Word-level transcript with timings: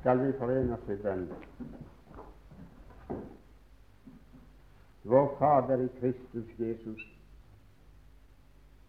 skal 0.00 0.18
vi 0.26 0.32
forene 0.38 0.76
oss 0.76 0.90
i 0.90 0.96
bønn. 1.02 1.26
Vår 5.08 5.28
Fader 5.38 5.82
i 5.82 5.88
Kristus 6.00 6.52
Jesus, 6.58 7.02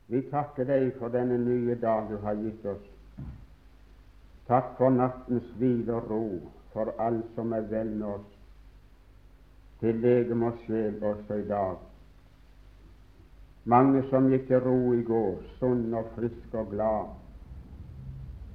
vi 0.07 0.21
takker 0.29 0.67
deg 0.69 0.91
for 0.99 1.13
denne 1.13 1.37
nye 1.41 1.77
dag 1.81 2.09
du 2.09 2.17
har 2.25 2.37
gitt 2.37 2.65
oss. 2.69 2.85
Takk 4.49 4.73
for 4.77 4.93
nattens 4.93 5.49
hvile 5.57 5.97
og 5.97 6.09
ro, 6.09 6.23
for 6.73 6.93
alt 7.01 7.27
som 7.35 7.53
er 7.53 7.65
vel 7.69 7.93
med 7.97 8.07
oss, 8.13 8.31
til 9.81 10.01
legeme 10.03 10.49
og 10.49 10.63
sjel 10.65 10.97
også 11.03 11.41
i 11.41 11.45
dag. 11.49 11.77
Mange 13.69 14.01
som 14.09 14.29
gikk 14.31 14.49
til 14.49 14.61
ro 14.65 14.93
i 14.97 15.03
går, 15.05 15.37
sunne 15.59 16.01
og 16.01 16.09
frisk 16.15 16.57
og 16.57 16.73
glad. 16.73 17.13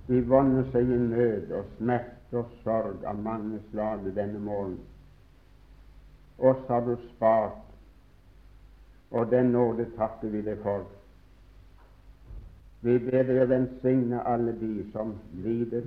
De 0.08 0.20
vonder 0.28 0.66
seg 0.72 0.90
i 0.90 0.98
nød 1.00 1.54
og 1.54 1.70
smerte 1.78 2.13
og 2.32 2.50
sorg 2.62 3.04
av 3.06 3.18
mange 3.22 3.60
slag 3.70 4.06
denne 4.16 4.40
morgen. 4.40 4.78
Oss 6.38 6.64
har 6.68 6.80
du 6.80 6.96
spart, 7.14 7.60
og 9.10 9.30
den 9.30 9.52
nåde 9.54 9.86
takker 9.96 10.28
vi 10.28 10.42
deg 10.42 10.58
for. 10.62 10.86
Vi 12.84 12.98
ber 12.98 13.22
deg 13.28 13.38
å 13.44 13.46
velsigne 13.48 14.24
alle 14.28 14.52
de 14.60 14.72
som 14.92 15.14
lider 15.44 15.86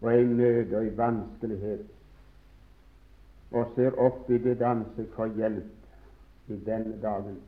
og 0.00 0.12
er 0.12 0.20
i 0.20 0.24
nød 0.28 0.72
og 0.76 0.86
i 0.86 0.96
vanskelighet, 0.96 1.86
og 3.50 3.72
ser 3.74 3.96
opp 4.00 4.30
i 4.30 4.38
ditt 4.44 4.62
ansikt 4.62 5.14
for 5.16 5.32
hjelp 5.38 6.50
i 6.52 6.58
denne 6.66 6.98
dagen. 7.02 7.38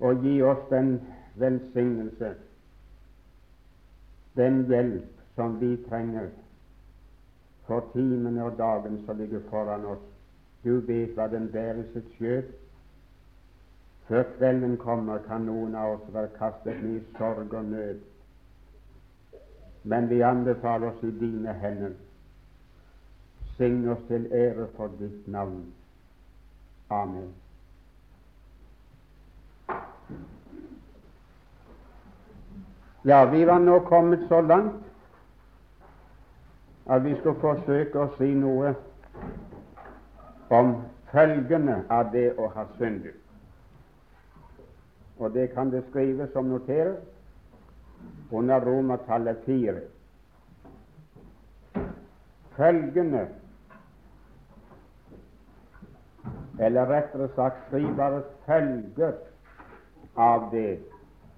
Og 0.00 0.22
gi 0.24 0.36
oss 0.42 0.62
den 0.70 0.94
velsignelse, 1.42 2.34
den 4.38 4.62
hjelp 4.70 5.11
som 5.34 5.60
vi 5.60 5.76
trenger 5.88 6.28
for 7.66 7.84
timene 7.92 8.44
og 8.44 8.58
dagen 8.58 9.02
som 9.06 9.16
ligger 9.16 9.40
foran 9.50 9.84
oss. 9.84 10.04
Du 10.64 10.80
vet 10.86 11.14
hva 11.16 11.26
den 11.30 11.48
bærer 11.52 11.82
sitt 11.92 12.10
skjøt. 12.16 12.50
Før 14.08 14.22
kvelden 14.36 14.76
kommer, 14.76 15.18
kan 15.26 15.46
noen 15.46 15.74
av 15.78 15.96
oss 15.96 16.08
være 16.14 16.34
kastet 16.38 16.82
ned 16.82 16.96
i 17.00 17.04
sorg 17.18 17.54
og 17.54 17.64
nød. 17.64 18.00
Men 19.84 20.08
vi 20.10 20.20
anbefaler 20.20 20.90
oss 20.90 21.02
i 21.02 21.10
dine 21.20 21.54
hender. 21.62 21.94
Syng 23.56 23.88
oss 23.90 24.02
til 24.08 24.28
ære 24.32 24.66
for 24.76 24.90
ditt 24.98 25.28
navn. 25.28 25.64
Amen. 26.90 27.32
Ja, 33.04 33.24
vi 33.24 33.46
var 33.46 33.58
nå 33.58 33.80
kommet 33.88 34.28
så 34.28 34.40
langt 34.40 34.91
at 36.92 37.04
vi 37.04 37.14
skal 37.20 37.34
forsøke 37.40 38.00
å 38.02 38.10
si 38.18 38.34
noe 38.36 38.74
om 40.52 40.74
følgene 41.12 41.78
av 41.88 42.10
det 42.12 42.26
å 42.36 42.50
ha 42.52 42.66
syndet. 42.76 43.16
Og 45.16 45.32
det 45.32 45.46
kan 45.54 45.70
det 45.72 45.84
skrives 45.88 46.32
som 46.34 46.50
noterer 46.52 46.98
under 48.32 48.60
romertallet 48.60 49.40
fire. 49.46 49.84
Følgene, 52.56 53.22
eller 56.60 56.92
rettere 56.92 57.30
sagt 57.36 57.64
skriveres 57.70 58.28
følger 58.44 59.16
av 60.20 60.50
det 60.52 60.82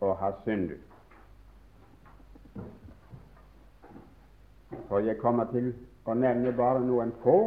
å 0.03 0.17
ha 0.19 0.33
syndet. 0.43 0.84
For 4.89 4.99
jeg 4.99 5.19
kommer 5.19 5.45
til 5.53 5.73
å 6.07 6.15
nevne 6.15 6.53
bare 6.57 6.81
noen 6.85 7.13
få. 7.23 7.39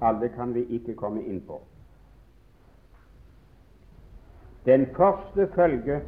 Alle 0.00 0.28
kan 0.34 0.54
vi 0.54 0.66
ikke 0.76 0.94
komme 0.94 1.22
inn 1.24 1.40
på. 1.46 1.60
Den 4.66 4.86
første 4.96 5.46
følge 5.54 6.00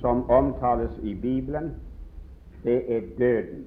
som 0.00 0.22
omtales 0.30 0.98
i 1.02 1.14
Bibelen, 1.14 1.74
det 2.62 2.78
er 2.96 3.08
døden. 3.18 3.66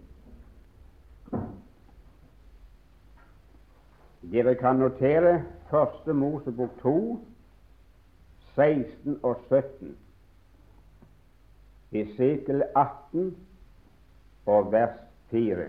Dere 4.32 4.56
kan 4.56 4.76
notere 4.76 5.44
Første 5.70 6.14
Mosebok 6.14 6.70
2, 6.82 7.20
16 8.56 9.20
og 9.24 9.36
17, 9.50 9.98
Esekel 11.92 12.64
18 12.76 13.36
og 14.48 14.72
vers 14.72 14.96
4. 15.30 15.68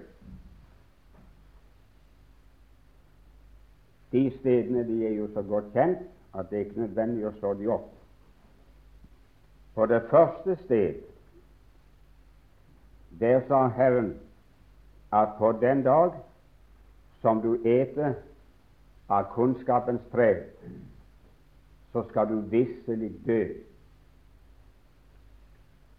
De 4.13 4.31
stedene 4.39 4.87
de 4.87 5.07
er 5.07 5.17
jo 5.19 5.29
så 5.35 5.43
godt 5.43 5.73
kjent 5.75 6.07
at 6.39 6.51
det 6.51 6.59
er 6.59 6.65
ikke 6.65 6.81
nødvendig 6.81 7.27
å 7.27 7.35
slå 7.41 7.53
de 7.59 7.69
opp. 7.75 7.91
På 9.75 9.87
det 9.87 10.03
første 10.11 10.57
sted 10.65 11.03
der 13.19 13.43
sa 13.49 13.67
Herren 13.75 14.15
at 15.13 15.35
på 15.39 15.53
den 15.61 15.83
dag 15.83 16.15
som 17.23 17.43
du 17.43 17.57
eter 17.67 18.15
av 19.11 19.31
kunnskapens 19.35 20.03
tre, 20.13 20.45
så 21.93 22.05
skal 22.11 22.29
du 22.29 22.41
visselig 22.53 23.11
dø. 23.27 23.41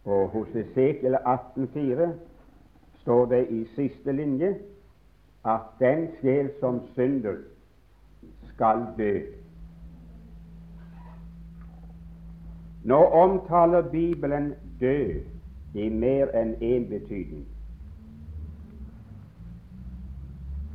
Og 0.05 0.29
hos 0.29 0.55
Esekiel 0.55 1.17
18,4 1.17 2.11
står 3.01 3.25
det 3.25 3.47
i 3.49 3.65
siste 3.75 4.11
linje 4.11 4.55
at 5.45 5.61
den 5.79 6.07
sjel 6.21 6.49
som 6.59 6.81
synder, 6.95 7.35
skal 8.53 8.85
dø. 8.97 9.19
Nå 12.83 13.03
omtaler 13.05 13.81
Bibelen 13.81 14.53
død 14.79 15.21
i 15.75 15.89
mer 15.89 16.31
enn 16.35 16.55
én 16.61 16.87
betydning. 16.89 17.45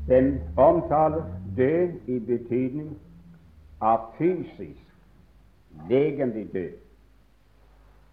Den 0.09 0.41
omtaler 0.57 1.25
død 1.57 2.09
i 2.09 2.19
betydning 2.19 2.97
av 3.81 4.15
fysisk, 4.19 4.85
legemlig 5.91 6.53
død. 6.53 6.73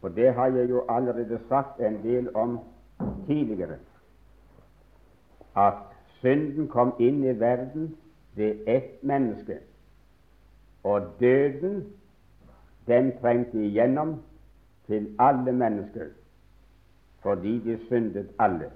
Og 0.01 0.15
det 0.15 0.33
har 0.33 0.47
jeg 0.47 0.69
jo 0.69 0.83
allerede 0.89 1.39
sagt 1.49 1.79
en 1.79 2.03
del 2.03 2.35
om 2.35 2.59
tidligere 3.27 3.77
at 5.55 5.73
synden 6.21 6.67
kom 6.67 6.93
inn 6.99 7.23
i 7.23 7.39
verden 7.39 7.95
ved 8.35 8.67
ett 8.67 9.03
menneske, 9.03 9.59
og 10.83 11.01
døden 11.19 11.93
den 12.87 13.11
trengte 13.21 13.65
igjennom 13.65 14.21
til 14.87 15.15
alle 15.19 15.51
mennesker 15.51 16.05
fordi 17.21 17.59
de 17.59 17.79
syndet 17.87 18.31
alle. 18.39 18.71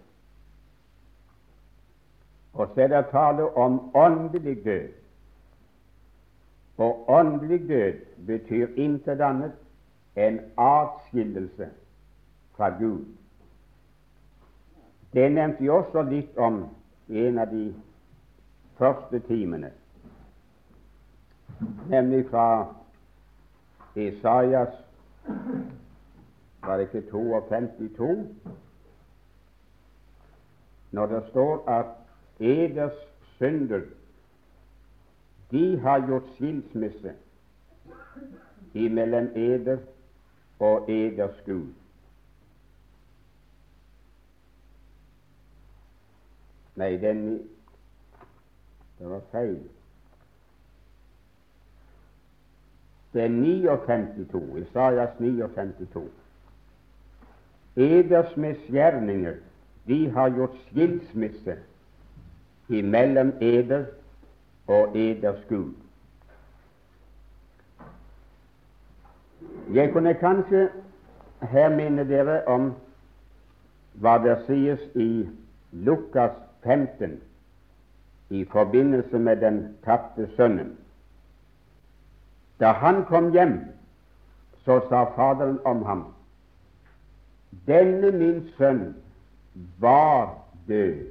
Og 2.53 2.69
så 2.75 2.81
er 2.81 2.87
det 2.87 3.05
tale 3.11 3.57
om 3.57 3.95
åndelig 3.95 4.65
død. 4.65 4.89
Og 6.77 7.09
åndelig 7.09 7.69
død 7.69 7.93
betyr 8.27 8.67
intet 8.75 9.21
annet 9.21 9.55
enn 10.15 10.39
atskillelse 10.57 11.69
fra 12.55 12.69
Gud. 12.79 13.05
Det 15.15 15.31
nevnte 15.31 15.63
jeg 15.63 15.71
også 15.71 16.01
litt 16.09 16.37
om 16.37 16.65
i 17.07 17.21
en 17.23 17.37
av 17.39 17.47
de 17.47 17.69
første 18.75 19.21
timene, 19.29 19.69
nemlig 21.87 22.25
fra 22.27 22.47
Isaias 23.95 24.75
var 26.65 26.81
det 26.81 26.89
ikke 26.89 27.05
52, 27.13 28.25
når 30.91 31.13
det 31.13 31.23
står 31.29 31.63
at 31.77 31.95
eders 32.39 32.99
synder 33.37 33.87
de 35.51 35.63
har 35.79 36.03
gjort 36.09 36.27
skilsmisse 36.35 37.15
imellom 38.73 39.31
eder 39.35 39.79
og 40.59 40.89
eders 40.91 41.39
Gud. 41.45 41.71
Nei, 46.75 46.97
den 46.97 47.49
Det 48.99 49.09
var 49.09 49.21
feil. 49.31 49.59
Det 53.13 53.23
er 53.23 53.27
59, 53.27 54.57
Isaias 54.57 55.19
59. 55.19 56.11
Eders 57.75 58.37
misgjerninger, 58.37 59.33
de 59.87 60.09
har 60.09 60.29
gjort 60.29 60.55
skilsmisse 60.67 61.57
imellom 62.69 63.33
eder 63.41 63.85
og 64.67 64.97
eders 64.97 65.45
Gud. 65.49 65.73
Jeg 69.73 69.91
kunne 69.91 70.13
kanskje 70.13 70.69
her 71.41 71.69
minne 71.75 72.07
dere 72.07 72.47
om 72.47 72.73
hva 73.93 74.17
det 74.23 74.37
sies 74.47 74.81
i 74.95 75.27
Lukas 75.71 76.44
15 76.65 77.21
i 78.29 78.45
forbindelse 78.51 79.19
med 79.19 79.37
den 79.37 79.77
tapte 79.85 80.27
sønnen. 80.35 80.77
Da 82.59 82.71
han 82.71 83.05
kom 83.05 83.31
hjem, 83.31 83.59
så 84.65 84.79
sa 84.89 85.03
Faderen 85.15 85.59
om 85.65 85.83
ham 85.85 86.05
denne 87.67 88.11
min 88.11 88.49
sønn 88.57 88.95
var 89.79 90.35
død, 90.67 91.05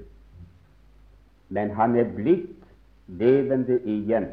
men 1.49 1.71
han 1.71 1.97
er 1.97 2.11
blitt 2.17 2.65
levende 3.07 3.81
igjen. 3.81 4.27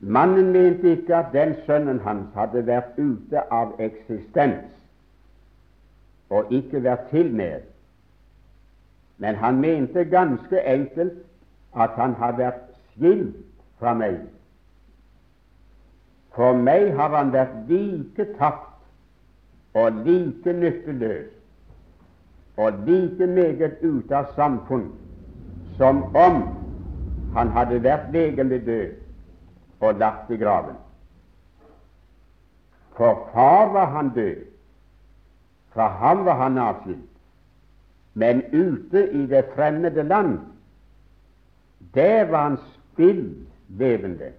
Mannen 0.00 0.52
mente 0.52 0.92
ikke 0.96 1.16
at 1.16 1.32
den 1.32 1.54
sønnen 1.66 2.00
hans 2.00 2.34
hadde 2.34 2.64
vært 2.66 2.96
ute 2.98 3.42
av 3.52 3.76
eksistens 3.78 4.64
og 6.30 6.52
ikke 6.54 6.80
vært 6.82 7.10
til 7.10 7.28
mer, 7.34 7.60
men 9.20 9.36
han 9.36 9.60
mente 9.60 10.04
ganske 10.04 10.60
enkelt 10.64 11.18
at 11.76 11.90
han 12.00 12.14
hadde 12.18 12.38
vært 12.40 12.62
skilt 12.92 13.36
fra 13.78 13.92
meg. 13.94 14.16
For 16.34 16.56
meg 16.56 16.94
har 16.96 17.12
han 17.16 17.32
vært 17.34 17.68
like 17.68 18.26
tapt 18.38 19.76
og 19.76 20.00
like 20.06 20.52
nytteløs 20.52 21.28
og 22.60 22.80
like 22.86 23.26
meget 23.26 23.82
ute 23.82 24.16
av 24.16 24.32
samfunn 24.36 24.88
som 25.76 26.02
om 26.16 26.40
han 27.36 27.52
hadde 27.54 27.82
vært 27.84 28.08
legemlig 28.12 28.62
død 28.66 28.96
og 29.80 30.00
lagt 30.00 30.30
i 30.30 30.40
graven. 30.40 30.76
For 32.96 33.28
far 33.32 33.70
var 33.72 33.86
han 33.94 34.10
død, 34.14 34.42
fra 35.72 35.88
ham 35.88 36.24
var 36.24 36.36
han 36.42 36.58
avskilt, 36.58 37.09
men 38.14 38.42
ute 38.52 39.12
i 39.12 39.26
det 39.26 39.44
fremmede 39.54 40.02
land, 40.02 40.38
der 41.94 42.24
var 42.24 42.42
hans 42.42 42.60
spill 42.60 43.46
levende. 43.68 44.32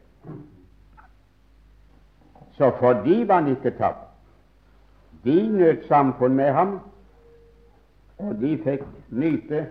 Så 2.52 2.72
for 2.80 2.94
de 2.94 3.28
var 3.28 3.42
han 3.42 3.48
ikke 3.48 3.72
tapt. 3.78 4.08
De 5.24 5.48
nøt 5.48 5.86
samfunn 5.88 6.36
med 6.36 6.52
ham, 6.54 6.80
og 8.18 8.36
de 8.42 8.58
fikk 8.64 8.84
nyte 9.10 9.66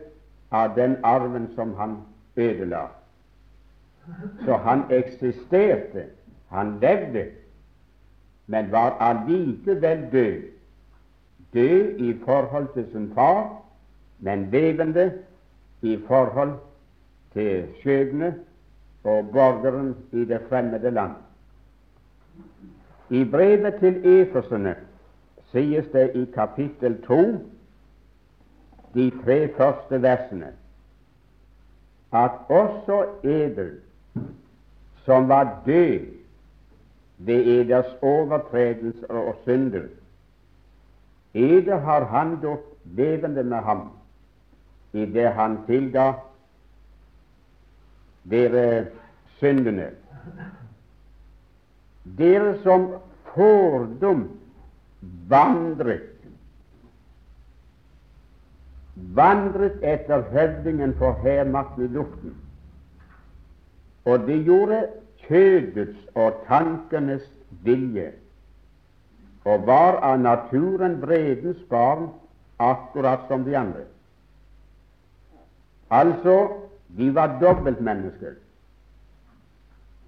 av 0.50 0.74
den 0.76 0.96
arven 1.02 1.48
som 1.54 1.74
han 1.78 1.96
ødela. 2.36 2.86
Så 4.44 4.56
han 4.56 4.84
eksisterte, 4.90 6.06
han 6.48 6.78
levde, 6.80 7.26
men 8.46 8.72
var 8.72 8.96
allikevel 9.00 10.08
død. 10.12 10.42
Død 11.54 11.98
i 11.98 12.18
forhold 12.24 12.68
til 12.74 12.92
sin 12.92 13.12
far, 13.14 13.62
men 14.20 14.50
levende 14.50 15.12
i 15.82 15.98
forhold 16.06 16.52
til 17.32 17.66
skjebne 17.80 18.34
og 19.04 19.28
borgeren 19.32 19.96
i 20.12 20.24
det 20.24 20.40
fremmede 20.48 20.90
land. 20.90 21.12
I 23.10 23.24
brevet 23.24 23.74
til 23.80 24.20
Efesene 24.20 24.74
sies 25.50 25.86
det 25.92 26.10
i 26.14 26.24
kapittel 26.34 27.02
2, 27.02 27.16
de 28.94 29.10
tre 29.24 29.38
første 29.56 30.02
versene, 30.02 30.52
at 32.12 32.30
også 32.48 33.04
eder 33.24 33.70
som 35.04 35.28
var 35.28 35.62
død 35.66 36.00
ved 37.18 37.46
eders 37.46 37.96
overtredelser 38.02 39.14
og 39.14 39.36
synder, 39.42 39.88
eder 41.34 41.78
har 41.78 42.04
han 42.04 42.36
gjort 42.40 42.66
levende 42.84 43.42
med 43.42 43.56
ham 43.56 43.88
i 44.92 45.06
det 45.06 45.28
han 45.36 45.58
tilga 45.66 46.12
dere 48.30 48.86
syndene. 49.38 49.90
Dere 52.18 52.56
som 52.62 52.88
fordum 53.34 54.28
vandret 55.28 56.10
vandret 59.14 59.82
etter 59.82 60.22
høvdingen 60.32 60.94
for 60.98 61.18
hærmakten 61.24 61.84
i 61.84 61.92
luften. 61.94 62.34
Og 64.04 64.26
de 64.26 64.36
gjorde 64.44 64.80
kjødets 65.26 65.98
og 66.14 66.42
tankenes 66.48 67.24
vilje, 67.64 68.12
og 69.44 69.66
var 69.66 70.00
av 70.04 70.18
naturen 70.20 70.98
vredens 71.02 71.60
barn, 71.70 72.08
akkurat 72.58 73.24
som 73.28 73.44
de 73.44 73.56
andre. 73.56 73.86
Altså, 75.90 76.48
de 76.96 77.14
var 77.14 77.40
dobbeltmennesker. 77.40 78.32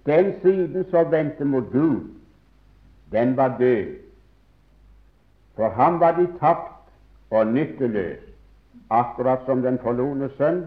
Den 0.06 0.34
siden 0.43 0.84
som 0.90 1.11
vendte 1.11 1.44
mot 1.44 1.73
Gud, 1.73 2.00
den 3.12 3.37
var 3.37 3.58
død. 3.58 3.87
For 5.55 5.69
ham 5.69 6.00
var 6.00 6.12
de 6.12 6.26
tapt 6.40 6.90
og 7.31 7.46
nytteløs, 7.46 8.19
akkurat 8.90 9.38
som 9.46 9.62
den 9.62 9.79
forlorne 9.79 10.31
sønn 10.37 10.64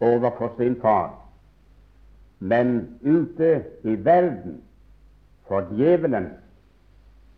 overfor 0.00 0.52
sin 0.56 0.76
far. 0.80 1.14
Men 2.38 2.98
ute 3.02 3.64
i 3.82 4.04
verden, 4.04 4.62
for 5.48 5.60
djevelen, 5.60 6.28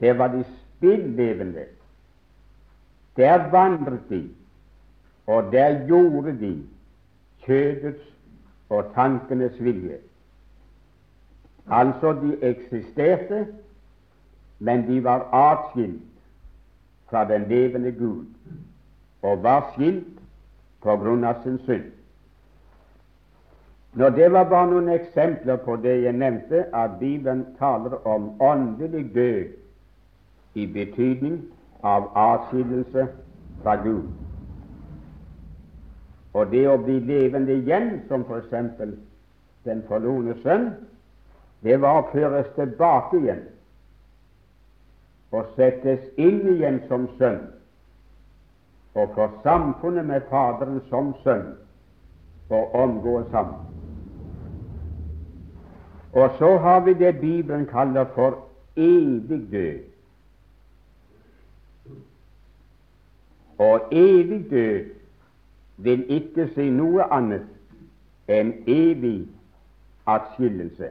det 0.01 0.19
var 0.19 0.29
de 0.29 0.45
spillevende. 0.45 1.65
Der 3.17 3.51
vandret 3.51 4.01
de, 4.11 4.29
og 5.27 5.53
der 5.53 5.87
gjorde 5.87 6.39
de 6.41 6.67
kjødets 7.46 8.02
og 8.69 8.84
tankenes 8.94 9.64
vilje. 9.64 9.98
Altså, 11.70 12.12
de 12.12 12.37
eksisterte, 12.42 13.46
men 14.58 14.87
de 14.88 15.04
var 15.04 15.28
atskilt 15.32 16.02
fra 17.10 17.25
den 17.28 17.48
levende 17.48 17.92
Gud 17.92 18.25
og 19.22 19.42
var 19.42 19.72
skilt 19.75 20.20
på 20.82 20.96
grunn 20.96 21.25
av 21.25 21.42
sin 21.42 21.58
synd. 21.64 21.90
Når 23.92 24.10
Det 24.10 24.32
var 24.32 24.44
bare 24.44 24.70
noen 24.70 24.88
eksempler 24.88 25.56
på 25.56 25.76
det 25.76 26.02
jeg 26.02 26.12
nevnte, 26.12 26.64
at 26.75 26.90
Bibelen 27.00 27.46
taler 27.58 28.06
om 28.06 28.40
åndelig 28.40 29.14
død 29.14 29.44
i 30.54 30.66
betydning 30.66 31.40
av 31.82 32.11
atskillelse 32.14 33.09
fra 33.62 33.75
Gud. 33.82 34.29
Og 36.32 36.50
det 36.50 36.66
å 36.70 36.78
bli 36.78 37.00
levende 37.02 37.56
igjen, 37.58 38.02
som 38.08 38.22
f.eks. 38.28 38.52
den 39.64 39.82
forlorne 39.88 40.37
sønn, 40.42 40.70
det 41.60 41.80
var 41.80 42.00
å 42.00 42.10
føres 42.12 42.46
tilbake 42.56 43.18
igjen 43.20 43.42
og 45.30 45.50
settes 45.54 46.06
inn 46.18 46.40
igjen 46.56 46.80
som 46.88 47.04
sønn, 47.18 47.42
og 48.99 49.12
for 49.14 49.37
samfunnet 49.44 50.08
med 50.08 50.25
Faderen 50.30 50.80
som 50.88 51.12
sønn, 51.22 51.52
og 52.50 52.75
omgås 52.75 53.28
ham. 53.30 53.52
Og 56.18 56.34
så 56.38 56.56
har 56.58 56.80
vi 56.82 56.96
det 56.99 57.20
Bibelen 57.20 57.68
kaller 57.70 58.08
for 58.16 58.40
evig 58.75 59.44
død. 59.52 59.84
Og 63.58 63.92
evig 63.94 64.50
død 64.50 65.00
vil 65.82 66.04
ikke 66.12 66.49
si 66.54 66.68
noe 66.70 67.06
annet 67.12 67.46
enn 68.30 68.52
evig 68.68 69.28
atskillelse. 70.10 70.90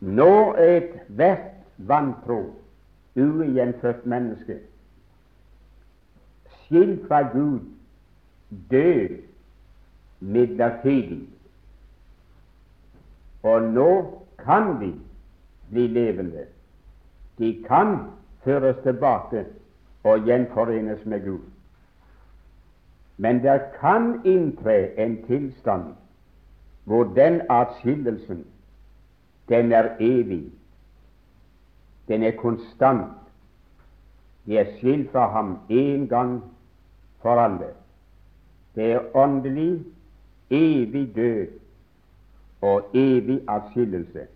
Når 0.00 0.58
ethvert 0.62 1.48
vantro, 1.78 2.42
ugjenfødt 3.18 4.06
menneske, 4.06 4.58
skilt 6.60 7.06
fra 7.08 7.22
Gud, 7.32 7.60
død 8.70 9.18
midlertidig. 10.20 11.28
Og 13.42 13.62
nå 13.62 13.90
kan 14.38 14.76
de 14.80 14.92
bli 15.70 15.86
levende. 15.86 16.46
De 17.38 17.64
kan 17.68 17.96
føres 18.44 18.76
tilbake 18.82 19.46
og 20.04 20.24
gjenforenes 20.24 21.04
med 21.04 21.24
Gud. 21.24 21.44
Men 23.18 23.42
det 23.42 23.60
kan 23.80 24.20
inntre 24.24 24.98
en 24.98 25.18
tilstand 25.26 25.94
hvor 26.84 27.04
den 27.04 27.40
atskillelsen, 27.50 28.44
den 29.48 29.72
er 29.72 29.96
evig 30.00 30.52
den 32.08 32.22
er 32.22 32.30
konstant. 32.36 33.12
De 34.46 34.58
er 34.58 34.64
skilt 34.76 35.10
fra 35.12 35.28
ham 35.32 35.58
én 35.70 36.06
gang 36.08 36.42
for 37.22 37.30
alle. 37.40 37.68
Det 38.74 38.92
er 38.92 39.16
åndelig, 39.16 39.84
evig 40.50 41.16
død 41.16 41.46
og 42.60 42.90
evig 42.94 43.40
atskillelse. 43.48 44.26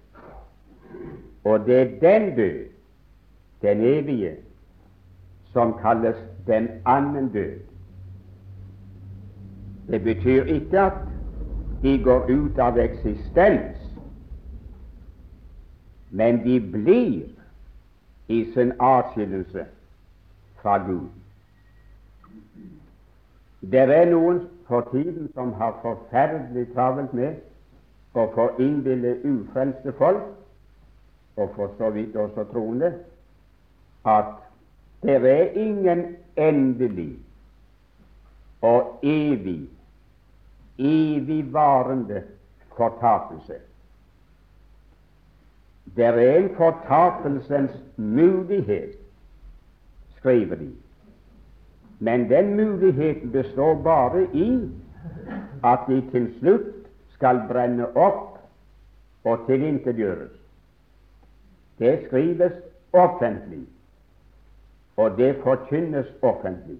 Og 1.44 1.66
det 1.66 1.80
er 1.80 2.00
den 2.00 2.36
død 2.36 2.64
den 3.62 3.80
evige, 3.80 4.36
som 5.52 5.78
kalles 5.78 6.16
den 6.46 6.68
annen 6.86 7.28
død. 7.32 7.60
Det 9.86 10.02
betyr 10.04 10.44
ikke 10.44 10.80
at 10.80 10.92
de 11.82 12.02
går 12.02 12.26
ut 12.30 12.58
av 12.58 12.78
eksistens, 12.78 13.78
men 16.10 16.44
de 16.44 16.60
blir 16.72 17.24
i 18.28 18.44
sin 18.54 18.72
atskillelse 18.80 19.64
fra 20.62 20.76
Gud. 20.86 21.08
Det 23.62 23.80
er 23.80 24.10
noen 24.10 24.44
for 24.66 24.88
tiden 24.92 25.30
som 25.34 25.52
har 25.52 25.78
forferdelig 25.82 26.68
travelt 26.74 27.14
med 27.14 27.40
å 28.14 28.26
få 28.34 28.48
innbille 28.62 29.16
ufrelste 29.24 29.92
folk, 29.98 30.24
og 31.36 31.52
for 31.56 31.74
så 31.78 31.90
vidt 31.90 32.16
også 32.16 32.44
troende, 32.52 32.92
at 34.04 34.34
det 35.02 35.18
er 35.26 35.54
ingen 35.58 36.16
endelig 36.36 37.16
og 38.62 39.00
evig, 39.02 39.68
evigvarende 40.78 42.22
fortapelse. 42.76 43.54
Det 45.96 46.04
er 46.04 46.38
en 46.38 46.50
fortapelsens 46.56 47.70
mulighet, 47.96 48.94
skriver 50.16 50.56
de. 50.56 50.70
Men 51.98 52.30
den 52.30 52.56
muligheten 52.56 53.32
består 53.32 53.82
bare 53.82 54.26
i 54.34 54.70
at 55.64 55.78
de 55.88 56.10
til 56.10 56.34
slutt 56.38 56.88
skal 57.14 57.42
brenne 57.48 57.86
opp 57.96 58.38
og 59.24 59.44
tilintetgjøres. 59.46 60.32
Det 61.78 61.92
skrives 62.06 62.52
offentlig, 62.92 63.66
og 64.96 65.16
det 65.16 65.36
forkynnes 65.42 66.06
offentlig. 66.22 66.78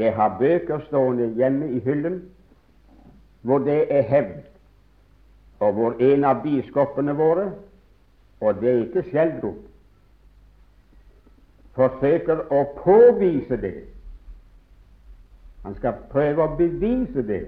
Jeg 0.00 0.14
har 0.16 0.36
bøker 0.38 0.80
stående 0.86 1.26
hjemme 1.36 1.72
i 1.76 1.80
hyllen 1.84 2.22
hvor 3.42 3.58
det 3.58 3.86
er 3.96 4.02
hevd, 4.02 4.40
og 5.60 5.72
hvor 5.72 5.94
en 6.00 6.24
av 6.24 6.40
biskopene 6.42 7.12
våre, 7.16 7.50
og 8.40 8.60
det 8.60 8.70
er 8.70 8.80
ikke 8.84 9.02
skjeldrop, 9.10 9.60
forsøker 11.76 12.42
å 12.52 12.62
påvise 12.80 13.60
det. 13.60 13.74
Han 15.64 15.76
skal 15.76 16.00
prøve 16.12 16.48
å 16.48 16.56
bevise 16.56 17.24
det, 17.28 17.42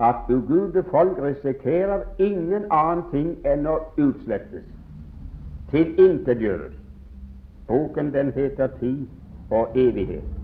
at 0.00 0.28
ugudede 0.32 0.84
folk 0.88 1.20
risikerer 1.20 2.08
ingen 2.18 2.68
annen 2.72 3.04
ting 3.12 3.32
enn 3.44 3.68
å 3.68 3.78
utslettes, 4.00 4.64
tilintetgjøres. 5.72 6.76
Boken 7.68 8.12
den 8.16 8.32
heter 8.36 8.72
Tid 8.80 9.08
og 9.52 9.76
evighet. 9.76 10.39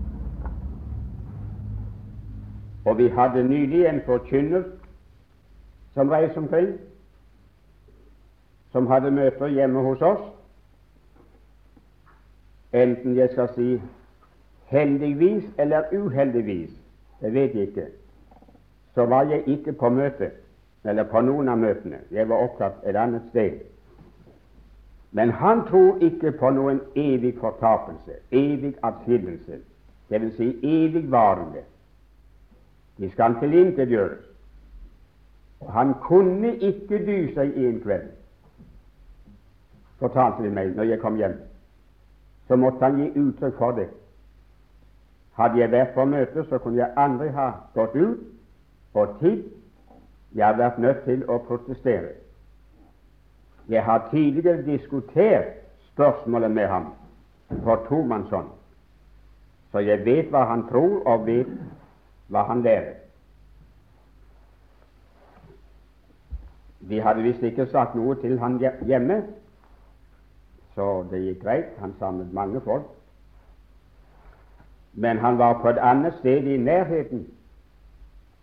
Og 2.87 2.97
vi 2.97 3.09
hadde 3.11 3.43
nylig 3.43 3.83
en 3.85 4.01
forkynner 4.05 4.63
som 5.93 6.09
reiste 6.09 6.37
omkring, 6.37 6.69
som 8.71 8.87
hadde 8.87 9.11
møter 9.11 9.51
hjemme 9.51 9.83
hos 9.83 10.01
oss 10.01 10.23
enten 12.73 13.15
jeg 13.17 13.29
skal 13.31 13.49
si 13.55 13.81
heldigvis 14.71 15.43
eller 15.57 15.83
uheldigvis, 15.93 16.69
det 17.21 17.33
vet 17.33 17.55
jeg 17.55 17.67
ikke, 17.67 17.85
så 18.93 19.05
var 19.05 19.23
jeg 19.23 19.43
ikke 19.47 19.73
på 19.73 19.89
møte, 19.89 20.31
eller 20.83 21.03
på 21.03 21.21
noen 21.21 21.49
av 21.49 21.57
møtene. 21.57 21.99
Jeg 22.11 22.29
var 22.29 22.43
opptatt 22.47 22.83
et 22.85 22.95
annet 22.95 23.23
sted. 23.29 23.59
Men 25.11 25.31
han 25.31 25.65
tror 25.67 25.97
ikke 26.01 26.31
på 26.39 26.49
noen 26.55 26.81
evig 26.95 27.33
fortapelse, 27.39 28.19
evig 28.31 28.75
atskillelse, 28.83 29.59
dvs. 30.09 30.37
Si 30.37 30.49
evigvarende. 30.63 31.63
De 32.97 33.09
skal 33.11 33.35
tilintetgjøres. 33.39 34.23
Han 35.69 35.93
kunne 36.01 36.55
ikke 36.55 36.99
dy 37.05 37.19
seg 37.33 37.57
en 37.57 37.79
kveld, 37.81 38.09
fortalte 39.99 40.43
de 40.45 40.51
meg 40.53 40.75
når 40.77 40.91
jeg 40.91 41.01
kom 41.01 41.17
hjem 41.17 41.37
så 42.47 42.55
måtte 42.55 42.85
han 42.85 42.97
gi 42.97 43.07
uttrykk 43.19 43.57
for 43.57 43.71
det. 43.71 43.87
Hadde 45.37 45.59
jeg 45.59 45.71
vært 45.71 45.93
på 45.93 46.05
møte, 46.05 46.45
så 46.49 46.57
kunne 46.57 46.79
jeg 46.79 46.93
aldri 46.97 47.29
ha 47.35 47.49
gått 47.75 47.95
ut 47.95 48.97
og 48.97 49.17
tidd. 49.19 49.43
Jeg 50.35 50.45
har 50.45 50.57
vært 50.57 50.79
nødt 50.79 51.03
til 51.05 51.23
å 51.29 51.37
protestere. 51.47 52.15
Jeg 53.67 53.83
har 53.83 54.07
tidligere 54.11 54.63
diskutert 54.65 55.57
spørsmålet 55.91 56.51
med 56.51 56.67
ham 56.67 56.87
på 57.63 57.75
tomannshånd, 57.87 58.47
så 59.71 59.79
jeg 59.83 60.05
vet 60.05 60.31
hva 60.31 60.45
han 60.47 60.63
tror, 60.69 61.01
og 61.07 61.25
vet 61.27 61.49
hva 62.27 62.43
han 62.47 62.61
lærer. 62.61 62.93
De 66.89 67.01
hadde 67.01 67.23
visst 67.25 67.43
ikke 67.43 67.67
sagt 67.71 67.95
noe 67.95 68.15
til 68.21 68.37
han 68.39 68.59
hjemme, 68.85 69.21
så 70.75 71.03
det 71.11 71.23
gikk 71.23 71.41
greit. 71.43 71.73
Han 71.79 71.95
samlet 71.99 72.33
mange 72.33 72.61
folk. 72.61 72.85
Men 74.93 75.17
han 75.17 75.37
var 75.37 75.59
på 75.61 75.69
et 75.69 75.81
annet 75.81 76.13
sted 76.19 76.47
i 76.47 76.57
nærheten, 76.57 77.27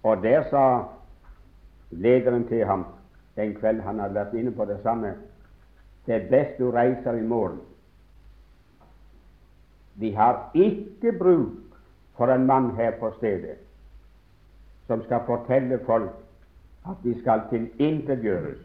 og 0.03 0.23
der 0.23 0.43
sa 0.51 0.65
lederen 1.91 2.49
til 2.49 2.67
ham 2.67 2.85
den 3.37 3.55
kveld 3.55 3.81
han 3.83 3.99
hadde 3.99 4.15
vært 4.15 4.35
inne 4.39 4.53
på 4.55 4.65
det 4.65 4.79
samme 4.83 5.15
det 6.07 6.15
er 6.15 6.29
best 6.31 6.59
du 6.59 6.71
reiser 6.71 7.17
i 7.17 7.23
morgen. 7.27 7.61
Vi 9.95 10.11
har 10.11 10.51
ikke 10.55 11.13
bruk 11.19 11.79
for 12.17 12.27
en 12.27 12.47
mann 12.47 12.75
her 12.77 12.99
på 13.01 13.11
stedet 13.17 13.64
som 14.87 15.03
skal 15.05 15.21
fortelle 15.27 15.81
folk 15.87 16.11
at 16.85 16.97
de 17.05 17.21
skal 17.21 17.43
tilintetgjøres. 17.51 18.61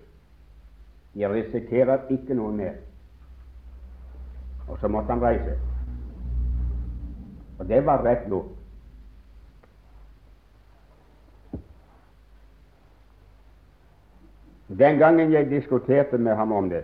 De 1.14 1.30
risikerer 1.30 2.10
ikke 2.10 2.36
noe 2.36 2.52
mer. 2.54 2.78
Og 4.68 4.78
så 4.80 4.88
måtte 4.88 5.14
han 5.14 5.24
reise. 5.24 5.56
Og 7.60 7.68
det 7.68 7.86
var 7.86 8.04
rett 8.06 8.28
nok. 8.30 8.56
Den 14.70 14.98
gangen 14.98 15.32
jeg 15.32 15.50
diskuterte 15.50 16.18
med 16.18 16.36
ham 16.36 16.52
om 16.52 16.70
det, 16.70 16.84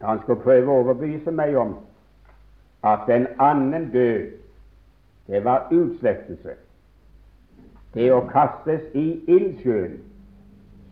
han 0.00 0.18
skulle 0.22 0.42
prøve 0.42 0.66
å 0.66 0.80
overbevise 0.82 1.30
meg 1.30 1.54
om 1.56 1.76
at 2.82 3.06
en 3.14 3.28
annen 3.38 3.86
død, 3.92 4.32
det 5.30 5.44
var 5.44 5.68
utslettelse. 5.70 6.56
Det 7.92 8.08
å 8.12 8.22
kastes 8.32 8.84
i 8.96 9.06
ildsjøen, 9.28 9.98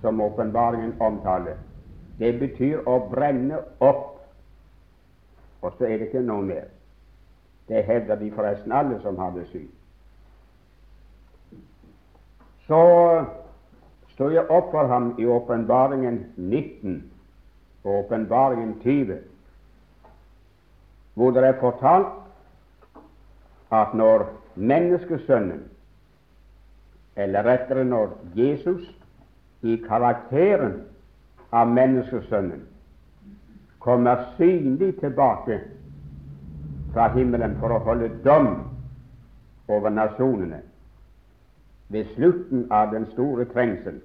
som 0.00 0.20
åpenbaringen 0.20 0.94
omtaler, 1.00 1.56
det 2.20 2.32
betyr 2.40 2.86
å 2.88 2.98
brenne 3.10 3.58
opp 3.84 4.20
og 5.62 5.72
så 5.78 5.84
er 5.84 5.98
det 5.98 6.08
ikke 6.08 6.22
noe 6.24 6.42
mer. 6.44 6.68
Det 7.68 7.84
hevder 7.84 8.16
de 8.18 8.30
forresten 8.34 8.72
alle 8.72 9.00
som 9.02 9.18
har 9.20 9.34
det 9.36 9.46
syn. 9.52 9.68
Så 12.66 12.80
sto 14.14 14.30
jeg 14.30 14.46
opp 14.48 14.70
for 14.72 14.88
ham 14.88 15.12
i 15.18 15.26
åpenbaringen 15.26 16.22
19 16.36 17.02
og 17.84 17.92
åpenbaringen 18.04 18.76
20, 18.82 19.18
hvor 21.14 21.30
det 21.34 21.44
er 21.44 21.60
fortalt 21.60 22.16
at 23.70 23.94
når 23.94 24.26
menneskesønnen, 24.54 25.62
eller 27.16 27.42
rettere 27.42 27.84
når 27.84 28.18
Jesus 28.34 28.86
i 29.62 29.76
karakteren 29.88 30.80
av 31.52 31.68
menneskesønnen 31.68 32.62
kommer 33.80 34.24
synlig 34.36 34.94
tilbake 35.00 35.60
fra 36.92 37.08
himmelen 37.14 37.56
for 37.60 37.74
å 37.74 37.82
holde 37.84 38.10
dom 38.24 38.50
over 39.68 39.90
nasjonene 39.90 40.62
ved 41.90 42.06
slutten 42.14 42.66
av 42.70 42.92
den 42.94 43.06
store 43.12 43.44
trengsel, 43.50 43.98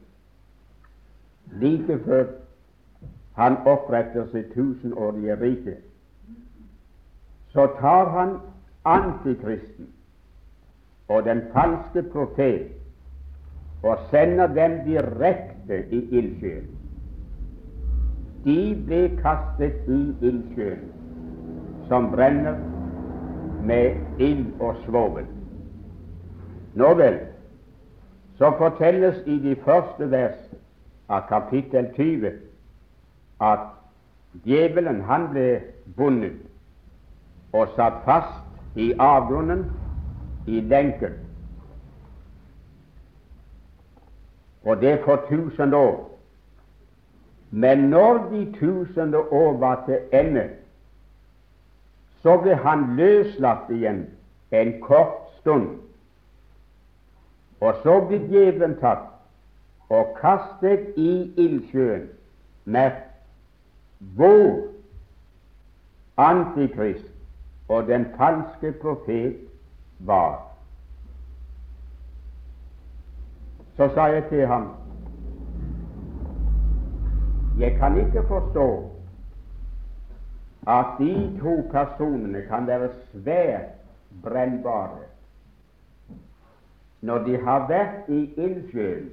like 1.61 1.99
før 2.05 2.25
han 3.35 3.57
oppretter 3.67 4.25
sitt 4.31 4.53
tusenårige 4.55 5.35
rike, 5.41 5.75
så 7.53 7.67
tar 7.79 8.09
han 8.15 8.37
antikristen 8.85 9.91
og 11.07 11.25
den 11.27 11.43
falske 11.53 12.01
profet 12.09 12.71
og 13.85 14.07
sender 14.09 14.49
dem 14.57 14.79
direkte 14.87 15.83
i 15.93 16.01
ildsjøen 16.17 16.71
de 18.45 18.57
ble 18.85 18.99
kastet 19.17 19.87
i 19.89 20.01
ildsjøen, 20.21 20.83
som 21.87 22.11
brenner 22.13 22.59
med 23.57 23.95
ild 24.21 24.51
og 24.61 24.77
svovel. 24.85 25.25
Nå 26.77 26.91
vel, 26.99 27.17
så 28.37 28.51
fortelles 28.59 29.17
i 29.25 29.39
de 29.41 29.55
første 29.65 30.09
vers 30.11 30.37
av 31.09 31.25
kapittel 31.31 31.89
20 31.97 32.35
at 33.41 33.65
Djevelen 34.45 34.99
han 35.07 35.29
ble 35.31 35.47
bundet 35.95 36.41
og 37.55 37.71
satt 37.77 38.01
fast 38.03 38.75
i 38.75 38.89
avgrunnen 38.99 39.69
i 40.45 40.59
lenken. 40.59 41.15
Og 44.65 44.81
det 44.81 44.99
for 45.05 45.25
tusen 45.29 45.73
år. 45.73 46.11
Men 47.51 47.77
når 47.77 48.29
de 48.31 48.53
tusende 48.59 49.17
år 49.17 49.57
var 49.57 49.83
til 49.85 49.99
ende, 50.11 50.49
så 52.21 52.37
ble 52.41 52.55
han 52.55 52.95
løslatt 52.97 53.69
igjen 53.69 54.07
en 54.51 54.73
kort 54.81 55.29
stund. 55.39 55.67
Og 57.61 57.77
så 57.83 57.99
ble 58.09 58.19
djevelen 58.27 58.73
tatt 58.81 59.11
og 59.93 60.17
kastet 60.17 60.95
i 60.97 61.11
ildsjøen 61.37 62.07
Merk 62.65 63.03
vår 64.17 64.65
antikrist 66.17 67.11
og 67.69 67.87
den 67.87 68.05
falske 68.17 68.71
profet 68.81 69.37
var. 69.99 70.54
Så 73.77 73.89
sa 73.93 74.01
jeg 74.01 74.23
til 74.29 74.47
ham 74.47 74.71
jeg 77.59 77.77
kan 77.79 77.97
ikke 77.97 78.23
forstå 78.27 78.91
at 80.67 80.85
de 80.99 81.39
to 81.39 81.61
personene 81.71 82.41
kan 82.49 82.67
være 82.67 82.89
svært 83.11 83.71
brennbare 84.23 85.05
når 87.01 87.17
de 87.17 87.37
har 87.37 87.67
vært 87.67 88.09
i 88.09 88.33
ildsjøen 88.35 89.09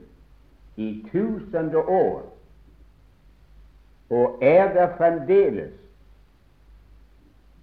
i 0.76 0.88
tusende 1.12 1.78
år 1.78 2.33
og 4.11 4.38
er 4.42 4.73
der 4.75 4.97
fremdeles 4.97 5.73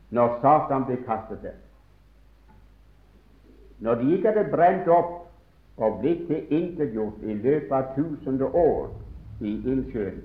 når 0.09 0.39
Satan 0.41 0.85
blir 0.85 1.03
kastet 1.05 1.43
der. 1.43 1.57
Når 3.79 3.95
de 3.95 4.15
ikke 4.15 4.31
hadde 4.31 4.51
brent 4.51 4.87
opp 4.87 5.18
og 5.79 5.99
blitt 6.01 6.27
tilintetgjort 6.27 7.23
i 7.23 7.33
løpet 7.33 7.71
av 7.71 7.93
tusende 7.95 8.45
år 8.45 8.89
i 9.39 9.53
ildsjøen, 9.55 10.21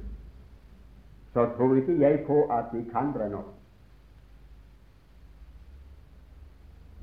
så 1.32 1.46
tror 1.56 1.76
ikke 1.76 1.98
jeg 2.00 2.24
på 2.26 2.44
at 2.50 2.72
de 2.72 2.82
kan 2.92 3.12
brenne 3.14 3.38
opp. 3.38 3.52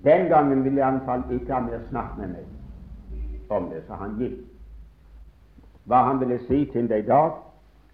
Den 0.03 0.27
gangen 0.27 0.63
ville 0.63 0.84
han 0.84 1.24
ikke 1.31 1.53
ha 1.53 1.60
mer 1.60 1.79
snakk 1.89 2.17
med 2.17 2.27
meg 2.27 3.51
om 3.51 3.70
det, 3.70 3.84
så 3.88 4.00
han 4.00 4.15
gikk. 4.20 4.39
Hva 5.86 6.03
han 6.08 6.20
ville 6.20 6.39
si 6.48 6.65
til 6.72 6.89
det 6.89 7.03
i 7.03 7.08
dag, 7.08 7.31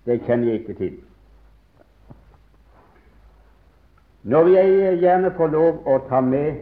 det 0.06 0.22
kjenner 0.26 0.48
jeg 0.48 0.62
ikke 0.62 0.74
til. 0.74 1.00
Nå 4.24 4.44
vil 4.44 4.54
jeg 4.54 5.00
gjerne 5.02 5.32
få 5.38 5.48
lov 5.48 5.88
å 5.88 5.98
ta 6.10 6.22
med 6.22 6.62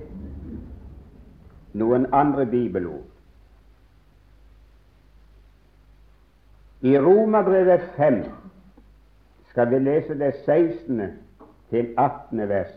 noen 1.74 2.08
andre 2.14 2.46
bibelord. 2.46 3.15
I 6.86 6.98
Romerbrevet 7.01 7.82
5 7.96 8.20
skal 9.50 9.72
vi 9.72 9.80
lese 9.80 10.18
det 10.20 10.34
16. 10.46 11.01
til 11.70 11.94
18. 11.98 12.50
vers. 12.50 12.74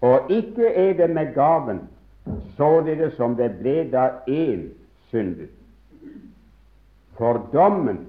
Og 0.00 0.30
ikke 0.30 0.66
er 0.66 0.92
det 0.92 1.10
med 1.10 1.34
gaven 1.34 1.80
således 2.56 3.16
som 3.18 3.34
det 3.36 3.50
ble 3.58 3.90
da 3.90 4.08
én 4.28 4.68
syndet. 5.10 5.50
For 7.18 7.42
dommen 7.52 8.04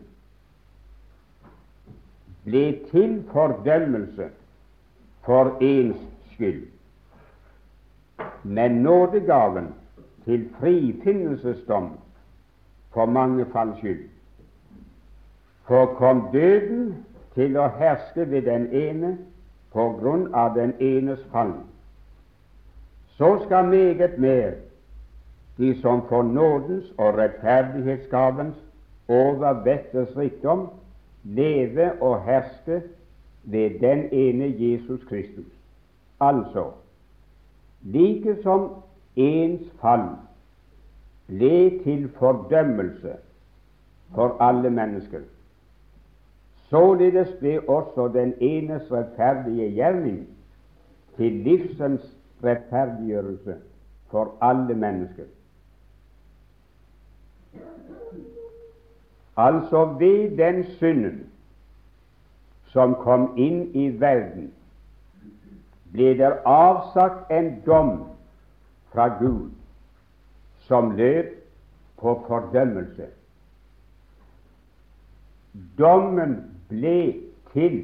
ble 2.46 2.66
til 2.92 3.22
fordømmelse 3.34 4.30
for 5.26 5.58
ens 5.62 5.98
skyld 6.34 6.68
men 8.44 8.72
nådegaven 8.72 9.74
til 10.26 10.50
frifinnelsesdom 10.60 11.90
for 12.98 13.06
mange 13.06 13.46
falls 13.54 13.78
skyld. 13.78 14.10
For 15.68 15.86
kom 15.86 16.22
døden 16.34 17.06
til 17.36 17.58
å 17.62 17.68
herske 17.78 18.24
ved 18.32 18.48
den 18.48 18.64
ene 18.74 19.12
på 19.70 19.86
grunn 20.00 20.24
av 20.34 20.56
den 20.56 20.74
enes 20.82 21.22
fall, 21.30 21.52
så 23.20 23.36
skal 23.44 23.70
meget 23.70 24.18
mer 24.18 24.58
de 25.62 25.76
som 25.82 26.02
får 26.10 26.26
nådens 26.32 26.90
og 26.98 27.20
rettferdighetsgavens 27.20 28.58
over 29.08 29.62
vetters 29.68 30.18
rikdom, 30.18 30.68
leve 31.24 31.92
og 32.02 32.24
herske 32.26 32.82
ved 33.44 33.78
den 33.80 34.08
ene 34.10 34.50
Jesus 34.58 35.06
Kristus. 35.06 35.54
Altså 36.20 36.72
like 37.84 38.40
som 38.42 38.72
ens 39.16 39.70
fall 39.82 40.10
ble 41.28 41.84
til 41.84 42.10
fordømmelse 42.20 43.14
for 44.16 44.38
alle 44.40 44.70
mennesker, 44.70 45.22
således 46.70 47.30
ble 47.40 47.60
også 47.70 48.08
den 48.14 48.34
enes 48.40 48.92
rettferdige 48.92 49.72
gjerning 49.76 50.28
til 51.18 51.32
livsens 51.32 52.18
rettferdiggjørelse 52.44 53.56
for 54.12 54.38
alle 54.42 54.76
mennesker. 54.76 55.24
Altså 59.38 59.86
ved 60.00 60.38
den 60.38 60.64
synden 60.64 61.30
som 62.74 62.96
kom 62.96 63.34
inn 63.38 63.68
i 63.76 63.90
verden, 64.00 64.52
ble 65.94 66.18
der 66.18 66.40
avsagt 66.46 67.32
en 67.32 67.52
dom 67.66 67.94
fra 68.94 69.08
Gud 69.20 69.50
som 70.68 70.92
led 70.98 71.30
på 71.98 72.14
fordømmelse. 72.28 73.08
Dommen 75.78 76.36
ble 76.70 77.00
til 77.54 77.78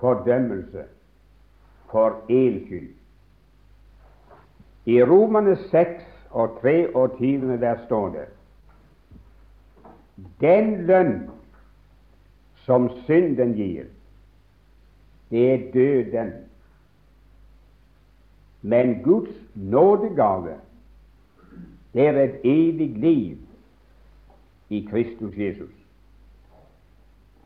fordømmelse 0.00 0.84
for 1.90 2.22
én 2.30 2.62
skyld. 2.66 2.92
I 4.86 5.02
Romane 5.02 5.56
6 5.70 6.04
og 6.30 6.58
23 6.62 7.60
der 7.60 7.84
står 7.86 8.08
det 8.14 8.26
den 10.40 10.86
lønn 10.86 11.30
som 12.64 12.88
synden 13.04 13.52
gir, 13.54 13.84
det 15.30 15.42
er 15.52 15.64
døden 15.72 16.32
men 18.66 19.02
Guds 19.02 19.30
nådegave, 19.54 20.56
det 21.96 22.06
er 22.06 22.22
et 22.22 22.40
evig 22.44 22.90
liv 23.00 23.36
i 24.68 24.88
Kristus 24.90 25.36
Jesus. 25.36 25.72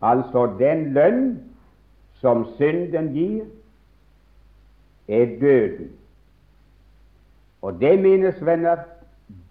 Altså 0.02 0.56
den 0.58 0.92
lønn 0.92 1.38
som 2.18 2.46
synden 2.56 3.12
gir, 3.14 3.44
er 5.08 5.38
døden. 5.40 5.92
Og 7.62 7.80
det 7.80 7.94
menes, 8.02 8.44
venner, 8.46 8.76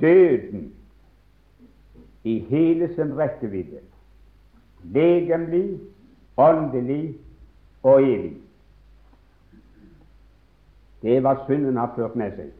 døden 0.01 0.73
i 2.23 2.39
hele 2.39 2.95
sin 2.95 3.17
rekkevidde. 3.17 3.79
Legemlig, 4.83 5.79
åndelig 6.37 7.15
og 7.83 8.03
evig. 8.03 8.37
Det 11.01 11.21
hva 11.23 11.37
synden 11.45 11.77
har 11.79 11.93
ført 11.95 12.15
med 12.19 12.35
seg. 12.35 12.58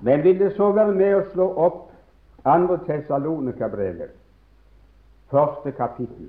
Men 0.00 0.22
vil 0.22 0.38
det 0.38 0.52
så 0.56 0.72
være 0.72 0.94
med 0.94 1.14
å 1.16 1.22
slå 1.32 1.46
opp 1.66 1.78
andre 2.46 2.78
Tessalonika-brevet, 2.86 4.12
første 5.30 5.72
kapittel? 5.74 6.28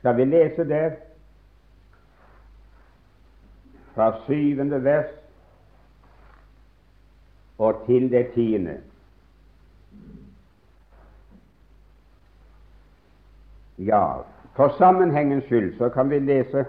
Skal 0.00 0.16
vi 0.16 0.24
lese 0.24 0.64
der 0.64 0.94
fra 3.94 4.12
syvende 4.26 4.78
vers 4.84 5.10
og 7.58 7.82
til 7.86 8.08
det 8.12 8.30
tiende? 8.34 8.78
Ja, 13.78 14.22
for 14.56 14.72
sammenhengens 14.78 15.44
skyld 15.44 15.76
så 15.78 15.88
kan 15.88 16.10
vi 16.10 16.18
lese 16.18 16.64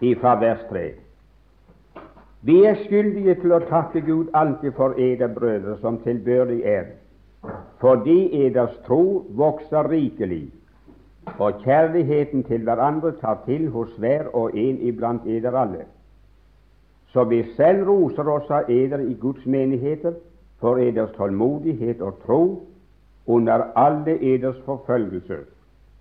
ifra 0.00 0.34
vers 0.40 0.66
3. 0.70 1.09
Vi 2.42 2.64
er 2.64 2.78
skyldige 2.86 3.34
til 3.42 3.52
å 3.52 3.60
takke 3.68 4.00
Gud 4.00 4.30
alltid 4.32 4.72
for 4.72 4.96
eder 4.96 5.28
brødre 5.34 5.74
som 5.82 5.98
tilbørlig 6.00 6.62
er, 6.64 6.86
fordi 7.82 8.46
eders 8.46 8.72
tro 8.86 9.26
vokser 9.36 9.90
rikelig, 9.92 10.46
og 11.36 11.60
kjærligheten 11.66 12.46
til 12.48 12.64
hverandre 12.64 13.12
tar 13.20 13.42
til 13.44 13.68
hos 13.74 13.92
hver 14.00 14.32
og 14.32 14.56
en 14.56 14.80
iblant 14.80 15.28
eder 15.28 15.52
alle. 15.52 15.84
Så 17.12 17.24
vi 17.28 17.42
selv 17.58 17.84
roser 17.90 18.28
oss 18.28 18.48
av 18.50 18.72
eder 18.72 19.04
i 19.04 19.14
Guds 19.20 19.44
menigheter 19.46 20.16
for 20.64 20.80
eders 20.80 21.12
tålmodighet 21.20 22.00
og 22.00 22.24
tro, 22.24 22.42
under 23.26 23.68
alle 23.76 24.16
eders 24.16 24.56
forfølgelser 24.64 25.44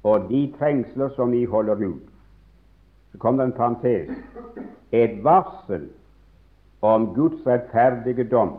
og 0.04 0.30
de 0.30 0.48
trengsler 0.60 1.12
som 1.16 1.32
vi 1.36 1.44
holder 1.46 1.84
ut. 1.84 2.06
Så 3.12 3.18
kom 3.18 3.38
det 3.38 3.50
en 3.50 3.58
parentes. 3.58 4.10
Et 4.92 5.20
varsel 5.24 5.90
om 6.82 7.14
Guds 7.14 7.46
rettferdige 7.48 8.24
dom. 8.24 8.54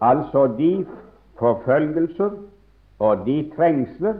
Altså 0.00 0.46
de 0.58 0.86
forfølgelser 1.38 2.30
og 2.98 3.26
de 3.26 3.50
trengsler 3.56 4.14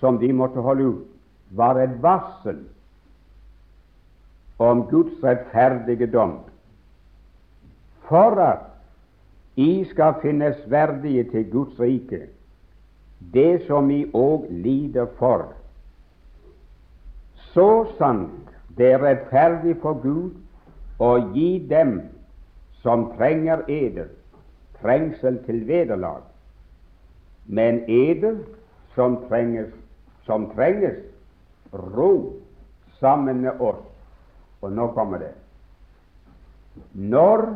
som 0.00 0.18
de 0.18 0.32
måtte 0.32 0.60
holde 0.60 0.88
ut, 0.88 1.06
var 1.50 1.78
et 1.78 2.02
varsel 2.02 2.58
om 4.58 4.86
Guds 4.90 5.22
rettferdige 5.24 6.06
dom. 6.06 6.38
For 8.08 8.40
at 8.40 8.68
I 9.56 9.84
skal 9.84 10.14
finnes 10.22 10.56
verdige 10.66 11.24
til 11.30 11.50
Guds 11.50 11.80
rike, 11.80 12.26
det 13.34 13.62
som 13.66 13.90
I 13.90 14.04
òg 14.14 14.48
lider 14.50 15.06
for. 15.18 15.52
Så 17.52 17.84
sant 17.98 18.48
det 18.76 18.92
er 18.92 19.04
rettferdig 19.04 19.76
for 19.82 20.00
Gud 20.02 20.41
å 21.02 21.12
gi 21.34 21.58
dem 21.70 21.96
som 22.82 23.08
trenger 23.16 23.64
eder, 23.70 24.10
trengsel 24.82 25.40
til 25.46 25.62
vederlag, 25.66 26.22
men 27.46 27.82
eder 27.90 28.38
som 28.94 29.18
trenges, 29.26 29.72
som 30.26 30.46
trenges 30.54 31.00
ro 31.72 32.38
sammen 33.00 33.42
med 33.42 33.58
oss. 33.60 33.82
Og 34.62 34.70
nå 34.70 34.86
kommer 34.94 35.18
det. 35.18 35.32
Når 36.94 37.48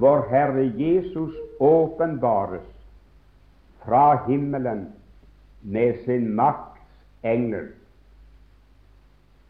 vår 0.00 0.24
Herre 0.30 0.64
Jesus 0.78 1.34
åpenbares 1.60 2.64
fra 3.84 4.24
himmelen 4.24 4.86
med 5.60 6.00
sin 6.06 6.30
makts 6.36 6.80
engler. 7.26 7.68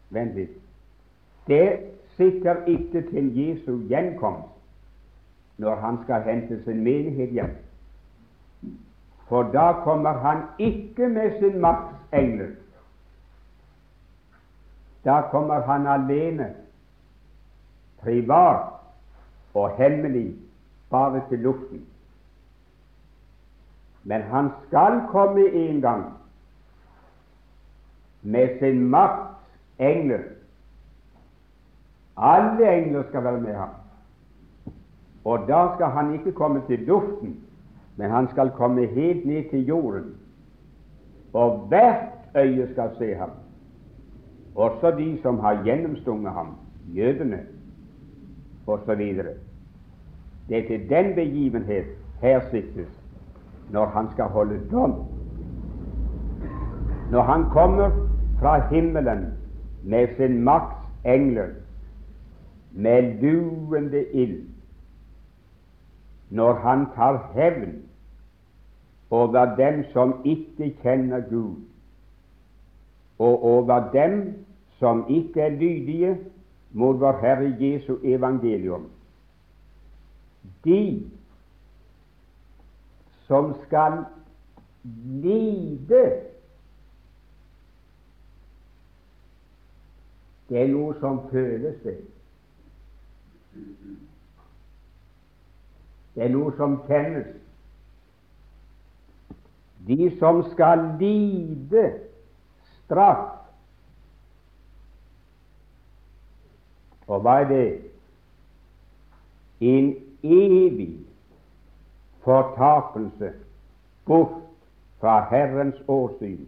Vent 0.09 0.35
litt. 0.35 0.55
Det 1.47 1.98
sikrer 2.19 2.65
ikke 2.67 3.01
til 3.11 3.31
Jesu 3.37 3.79
gjenkomst 3.87 4.55
når 5.59 5.75
han 5.75 5.97
skal 6.03 6.23
hente 6.23 6.63
sin 6.63 6.83
menighet 6.83 7.31
hjem. 7.35 7.55
For 9.27 9.43
da 9.53 9.73
kommer 9.83 10.13
han 10.23 10.43
ikke 10.59 11.09
med 11.09 11.39
sin 11.39 11.59
makts 11.61 11.99
engler. 12.13 12.55
Da 15.05 15.21
kommer 15.31 15.61
han 15.61 15.87
alene, 15.87 16.55
privat 18.01 18.71
og 19.53 19.77
hemmelig 19.77 20.35
bare 20.89 21.21
til 21.29 21.39
luften. 21.39 21.85
Men 24.03 24.21
han 24.21 24.49
skal 24.67 25.01
komme 25.11 25.49
en 25.51 25.81
gang 25.81 26.05
med 28.21 28.59
sin 28.59 28.89
makts 28.89 29.59
engler. 29.79 30.38
Alle 32.21 32.77
engler 32.77 33.03
skal 33.09 33.23
være 33.23 33.41
med 33.41 33.53
ham. 33.53 33.69
Og 35.25 35.39
da 35.47 35.67
skal 35.75 35.85
han 35.85 36.13
ikke 36.13 36.31
komme 36.31 36.61
til 36.67 36.87
duften, 36.87 37.35
men 37.95 38.11
han 38.11 38.27
skal 38.27 38.49
komme 38.49 38.85
helt 38.85 39.25
ned 39.25 39.49
til 39.49 39.65
jorden. 39.65 40.15
Og 41.33 41.65
hvert 41.67 42.09
øye 42.37 42.67
skal 42.71 42.89
se 42.97 43.15
ham, 43.15 43.29
også 44.55 44.91
de 44.97 45.21
som 45.21 45.39
har 45.39 45.63
gjennomstunget 45.63 46.31
ham, 46.31 46.55
jødene 46.95 47.39
osv. 48.67 49.15
Det 50.49 50.57
er 50.57 50.67
til 50.67 50.89
den 50.89 51.15
begivenhet 51.15 51.85
her 52.21 52.41
siktes 52.51 52.87
når 53.71 53.85
han 53.85 54.07
skal 54.11 54.25
holde 54.25 54.59
dom. 54.71 54.93
Når 57.11 57.21
han 57.21 57.43
kommer 57.49 57.89
fra 58.39 58.67
himmelen 58.67 59.33
med 59.83 60.07
sin 60.17 60.43
makts 60.43 60.75
engler, 61.05 61.47
med 62.79 63.21
luende 63.21 64.05
ild, 64.13 64.47
når 66.29 66.53
han 66.53 66.85
tar 66.95 67.31
hevn 67.33 67.81
over 69.09 69.55
dem 69.55 69.83
som 69.93 70.13
ikke 70.25 70.71
kjenner 70.81 71.21
Gud, 71.29 71.55
og 73.19 73.43
over 73.43 73.91
dem 73.91 74.45
som 74.79 75.05
ikke 75.09 75.41
er 75.41 75.49
lydige 75.49 76.17
mot 76.71 76.99
vår 76.99 77.19
Herre 77.21 77.55
Jesu 77.59 77.97
evangelium. 78.03 78.87
De 80.63 81.09
som 83.27 83.53
skal 83.65 84.05
lide 85.23 86.05
Det 90.49 90.57
er 90.57 90.71
noe 90.71 90.95
som 90.97 91.19
føles, 91.29 91.75
det. 91.83 91.99
Det 96.15 96.25
er 96.25 96.33
noe 96.33 96.51
som 96.57 96.79
kjennes. 96.87 97.27
De 99.87 100.09
som 100.19 100.41
skal 100.51 100.83
lide 100.99 101.85
straff 102.83 103.39
Og 107.09 107.23
hva 107.25 107.39
er 107.41 107.47
det? 107.49 107.69
En 109.65 109.87
evig 110.23 110.91
fortapelse 112.21 113.31
bort 114.05 114.43
fra 115.01 115.15
Herrens 115.31 115.79
åsyn 115.87 116.45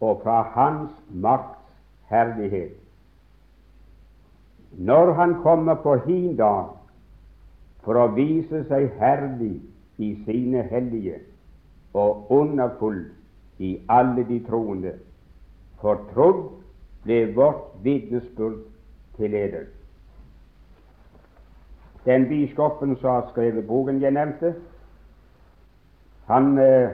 og 0.00 0.20
fra 0.22 0.42
Hans 0.52 0.92
makts 1.08 1.72
herlighet. 2.12 2.76
Når 4.76 5.12
Han 5.12 5.34
kommer 5.42 5.74
på 5.74 5.94
hin 5.96 6.36
dag 6.36 6.68
for 7.84 7.96
å 7.96 8.10
vise 8.12 8.64
seg 8.68 8.90
herlig 9.00 9.54
i 10.02 10.10
sine 10.26 10.66
hellige 10.68 11.20
og 11.96 12.30
underfull 12.34 13.06
i 13.58 13.78
alle 13.88 14.26
de 14.28 14.40
troende, 14.44 14.92
for 15.80 16.02
trodd 16.12 16.42
ble 17.06 17.22
vårt 17.32 17.72
vitnesbyrd 17.86 18.58
til 19.16 19.34
eder. 19.34 19.64
Den 22.04 22.28
biskopen 22.28 22.96
som 23.00 23.10
har 23.10 23.30
skrevet 23.30 23.66
boken 23.66 24.02
jeg 24.02 24.12
nevnte, 24.12 24.52
han 26.28 26.58
eh, 26.58 26.92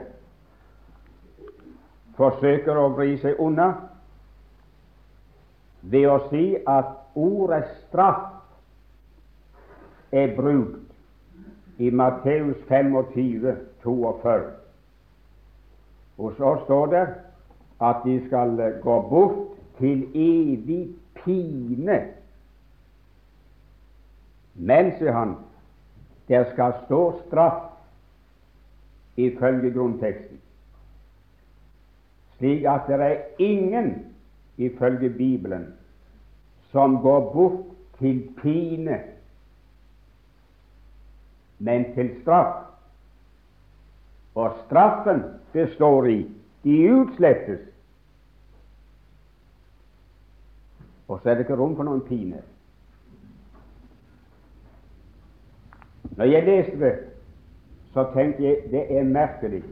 forsøker 2.15 2.79
å 2.79 2.91
vri 2.95 3.17
seg 3.21 3.41
unna 3.41 3.71
ved 5.81 6.07
å 6.07 6.19
si 6.29 6.45
at 6.69 7.02
ordet 7.15 7.63
straff 7.87 8.31
er 10.11 10.35
brukt 10.35 10.79
i 11.77 11.89
Matteus 11.89 12.57
25, 12.67 13.57
42. 13.83 14.51
Og 16.17 16.33
så 16.37 16.61
står 16.65 16.85
det 16.85 17.07
at 17.81 17.95
de 18.05 18.27
skal 18.27 18.79
gå 18.81 19.01
bort 19.09 19.47
til 19.77 20.03
evig 20.15 20.95
pine. 21.23 21.99
Men, 24.53 24.91
sier 24.97 25.11
han, 25.11 25.35
der 26.27 26.45
skal 26.53 26.73
stå 26.85 27.01
straff 27.25 27.69
ifølge 29.17 29.73
grunnteksten, 29.73 30.39
slik 32.37 32.65
at 32.65 32.87
det 32.87 33.01
er 33.01 33.17
ingen 33.39 34.13
ifølge 34.57 35.09
Bibelen 35.09 35.67
som 36.73 36.97
går 37.01 37.27
bort 37.33 37.65
til 37.99 38.23
pine, 38.41 38.97
men 41.59 41.85
til 41.93 42.09
straff. 42.21 42.65
Og 44.35 44.57
straffen 44.65 45.21
består 45.53 46.09
i 46.09 46.17
de 46.65 46.77
utslettes 46.95 47.69
Og 51.07 51.19
så 51.23 51.29
er 51.29 51.33
det 51.33 51.39
ikke 51.39 51.55
rom 51.55 51.75
for 51.75 51.85
noen 51.85 52.01
pine. 52.07 52.39
Når 56.17 56.25
jeg 56.25 56.45
leste 56.47 56.79
det, 56.79 56.93
så 57.93 58.07
tenkte 58.15 58.43
jeg 58.43 58.71
det 58.71 58.85
er 58.97 59.03
merkelig 59.05 59.63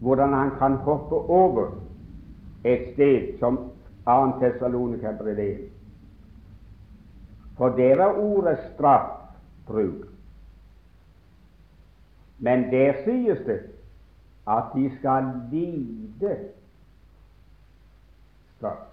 hvordan 0.00 0.32
han 0.34 0.50
kan 0.58 0.74
hoppe 0.84 1.14
over 1.14 1.70
et 2.64 2.88
sted 2.92 3.38
som 3.38 3.58
2. 4.06 4.38
Tessalonika 4.40 5.12
brev 5.18 5.38
1. 5.38 5.70
For 7.56 7.68
der 7.68 8.02
er 8.02 8.18
ordet 8.18 8.58
straffbruk. 8.74 10.06
Men 12.38 12.70
der 12.70 12.92
sies 13.04 13.38
det 13.46 13.60
at 14.48 14.64
de 14.74 14.90
skal 14.98 15.24
lide 15.50 16.36
straff. 18.56 18.84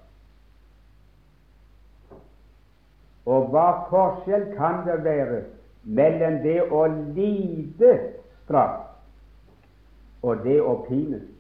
Og 3.26 3.52
hva 3.54 3.68
forskjell 3.90 4.50
kan 4.58 4.82
det 4.88 4.98
være 5.04 5.44
mellom 5.84 6.40
det 6.44 6.58
å 6.72 6.86
lide 7.16 7.94
straff 8.44 8.82
og 10.24 10.44
det 10.44 10.60
å 10.64 10.76
pines. 10.88 11.33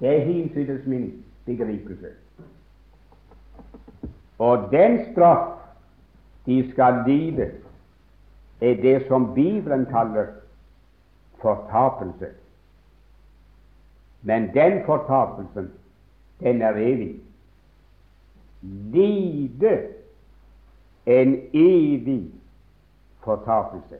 Det 0.00 0.16
er 0.16 0.24
hinsides 0.24 0.86
min 0.86 1.24
begripelse. 1.44 2.06
Og 4.38 4.68
den 4.72 5.12
straff 5.12 5.60
de 6.46 6.70
skal 6.70 7.04
lide, 7.06 7.50
er 8.60 8.74
det 8.74 9.06
som 9.08 9.34
Bibelen 9.34 9.86
kaller 9.86 10.26
fortapelse. 11.40 12.26
Men 14.22 14.54
den 14.54 14.84
fortapelsen, 14.86 15.72
den 16.40 16.62
er 16.62 16.72
evig. 16.76 17.20
Lide 18.62 19.88
en 21.06 21.40
evig 21.52 22.30
fortapelse. 23.24 23.96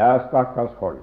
Ja, 0.00 0.28
stakkars 0.28 0.70
folk. 0.78 0.98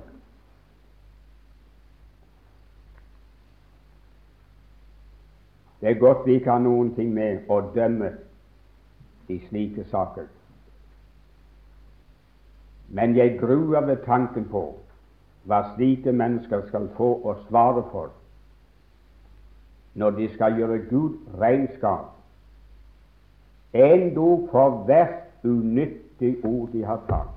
Det 5.81 5.89
er 5.89 5.99
godt 5.99 6.25
vi 6.25 6.33
ikke 6.33 6.51
har 6.51 6.63
noen 6.65 6.89
ting 6.95 7.11
med 7.13 7.45
å 7.53 7.59
dømme 7.75 8.09
i 9.29 9.37
slike 9.49 9.85
saker. 9.91 10.25
Men 12.89 13.13
jeg 13.19 13.37
gruer 13.37 13.85
ved 13.85 14.01
tanken 14.09 14.49
på 14.49 14.63
hva 15.45 15.61
slike 15.75 16.17
mennesker 16.17 16.65
skal 16.71 16.89
få 16.97 17.13
å 17.21 17.37
svare 17.45 17.85
for 17.93 18.09
når 19.93 20.17
de 20.17 20.33
skal 20.33 20.57
gjøre 20.57 20.81
Gud 20.89 21.21
regnskap, 21.37 22.09
endog 23.77 24.49
for 24.49 24.83
hvert 24.89 25.45
unyttig 25.45 26.39
ord 26.45 26.73
de 26.73 26.81
har 26.85 27.05
talt. 27.05 27.36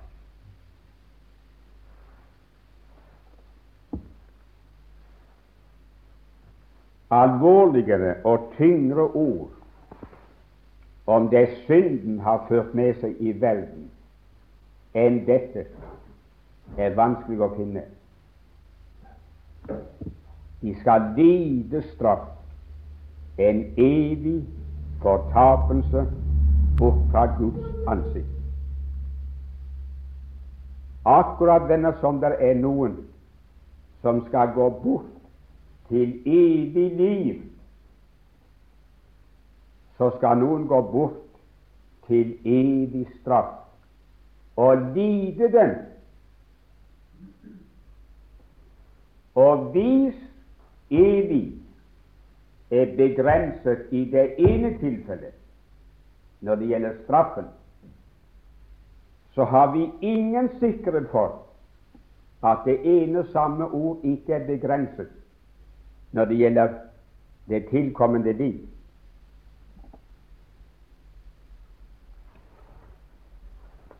Alvorligere 7.11 8.15
og 8.25 8.53
tyngre 8.57 9.03
ord 9.03 9.51
om 11.07 11.29
det 11.29 11.49
synden 11.67 12.21
har 12.21 12.45
ført 12.49 12.75
med 12.75 12.95
seg 13.01 13.17
i 13.19 13.33
verden, 13.41 13.89
enn 14.95 15.25
dette 15.27 15.65
er 16.79 16.95
vanskelig 16.95 17.43
å 17.43 17.49
finne. 17.57 17.83
De 20.61 20.75
skal 20.83 21.11
lide 21.17 21.83
straff, 21.95 22.29
en 23.41 23.65
evig 23.81 24.45
fortapelse 25.03 26.05
bort 26.79 27.03
fra 27.11 27.27
Guds 27.39 27.89
ansikt. 27.91 28.37
Akkurat 31.09 31.67
denne 31.69 31.95
som 32.01 32.21
det 32.21 32.37
er 32.39 32.59
noen 32.61 33.01
som 34.05 34.21
skal 34.29 34.53
gå 34.55 34.69
bort 34.85 35.20
til 35.91 36.23
evig 36.27 36.91
liv, 36.97 37.43
så 39.99 40.13
skal 40.17 40.39
noen 40.39 40.69
gå 40.71 40.79
bort 40.93 41.19
til 42.07 42.37
evig 42.47 43.05
straff 43.19 43.59
og 44.57 44.87
lide 44.95 45.51
den. 45.53 45.75
Og 49.35 49.71
hvis 49.75 50.17
evig 50.91 51.45
er 52.71 52.97
begrenset 52.97 53.87
i 53.91 54.05
det 54.11 54.27
ene 54.39 54.77
tilfellet, 54.79 55.35
når 56.41 56.55
det 56.55 56.69
gjelder 56.69 56.99
straffen, 57.05 57.45
så 59.35 59.45
har 59.45 59.73
vi 59.73 59.91
ingen 60.01 60.49
sikkerhet 60.61 61.09
for 61.11 61.43
at 62.43 62.63
det 62.65 62.79
ene 62.85 63.27
samme 63.33 63.65
ord 63.65 63.99
ikke 64.05 64.33
er 64.33 64.47
begrenset 64.47 65.20
når 66.13 66.25
det 66.25 66.37
gjelder 66.37 66.69
det 67.49 67.67
tilkommende 67.71 68.33
liv. 68.33 68.61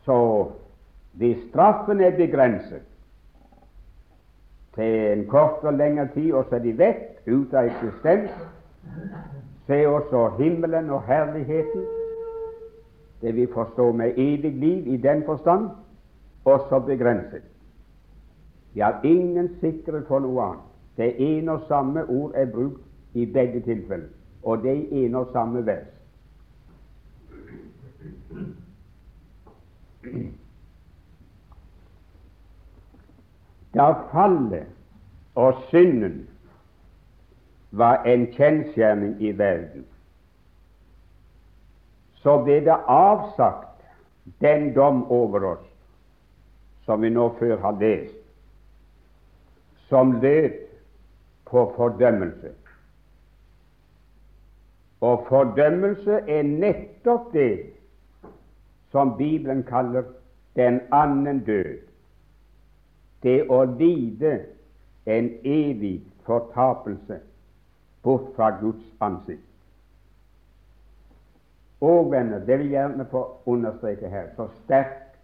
Så 0.05 0.47
hvis 1.13 1.37
straffen 1.49 2.01
er 2.01 2.17
begrenset 2.17 2.81
til 4.75 5.11
en 5.11 5.27
kort 5.27 5.63
og 5.63 5.73
lengre 5.73 6.07
tid, 6.13 6.33
og 6.33 6.45
så 6.49 6.55
er 6.55 6.63
de 6.63 6.77
vekk, 6.77 7.01
ut 7.27 7.53
av 7.53 7.67
eksistens, 7.69 8.31
se 9.67 9.81
også 9.87 10.29
himmelen 10.39 10.89
og 10.89 11.03
herligheten, 11.03 11.85
det 13.21 13.35
vi 13.35 13.45
forstår 13.53 13.91
med 13.91 14.17
evig 14.17 14.51
liv 14.51 14.87
i 14.93 14.97
den 14.97 15.23
forstand, 15.25 15.69
også 16.45 16.79
begrenset. 16.79 17.43
Vi 18.73 18.79
har 18.79 19.01
ingen 19.03 19.49
sikkerhet 19.59 20.07
for 20.07 20.19
noe 20.19 20.43
annet. 20.43 20.70
Det 20.97 21.15
ene 21.19 21.51
og 21.51 21.67
samme 21.67 22.05
ord 22.05 22.31
er 22.35 22.51
brukt 22.51 22.81
i 23.13 23.25
begge 23.25 23.61
tilfeller, 23.61 24.07
og 24.43 24.63
det 24.63 24.71
er 24.71 25.05
ene 25.05 25.17
og 25.17 25.29
samme 25.31 25.65
vers. 25.65 25.87
Da 33.73 33.91
fallet 34.11 34.67
og 35.35 35.53
synden 35.69 36.27
var 37.71 38.03
en 38.03 38.27
kjensgjerning 38.33 39.21
i 39.21 39.31
verden, 39.37 39.85
så 42.21 42.37
ble 42.43 42.59
det 42.65 42.77
avsagt 42.87 43.85
den 44.41 44.73
dom 44.75 45.05
over 45.11 45.45
oss 45.55 45.67
som 46.85 47.01
vi 47.01 47.09
nå 47.09 47.29
før 47.39 47.57
har 47.61 47.77
lest, 47.79 48.17
som 49.89 50.19
lød 50.21 50.60
på 51.51 51.73
fordømmelse. 51.75 52.51
Og 55.01 55.25
fordømmelse 55.29 56.11
er 56.11 56.43
nettopp 56.43 57.33
det 57.33 57.59
som 58.91 59.17
Bibelen 59.17 59.63
kaller 59.63 60.03
den 60.55 60.79
annen 60.91 61.43
død. 61.45 61.77
Det 63.23 63.37
å 63.49 63.63
lide 63.65 64.39
en 65.05 65.29
evig 65.43 66.01
fortapelse 66.25 67.19
bort 68.03 68.31
fra 68.35 68.49
Guds 68.61 68.85
ansikt. 69.01 69.47
Og 71.81 72.11
venner, 72.11 72.39
det 72.45 72.59
vil 72.59 72.69
jeg 72.69 72.77
gjerne 72.77 73.05
få 73.09 73.25
understreke 73.49 74.09
her, 74.09 74.29
så 74.35 74.47
sterkt 74.63 75.17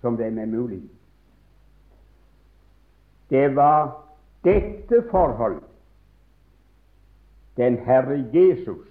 som 0.00 0.16
det 0.16 0.26
er 0.26 0.46
mulig. 0.46 0.82
Det 3.30 3.56
var 3.56 4.05
dette 4.46 5.02
forhold 5.10 5.62
den 7.56 7.78
Herre 7.78 8.18
Jesus 8.32 8.86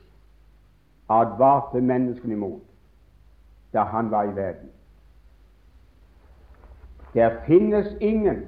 advarte 1.10 1.82
menneskene 1.82 2.34
imot 2.34 2.62
da 3.74 3.84
han 3.84 4.12
var 4.12 4.24
i 4.24 4.36
verden. 4.36 4.70
Det 7.14 7.32
finnes 7.48 7.88
ingen 8.02 8.46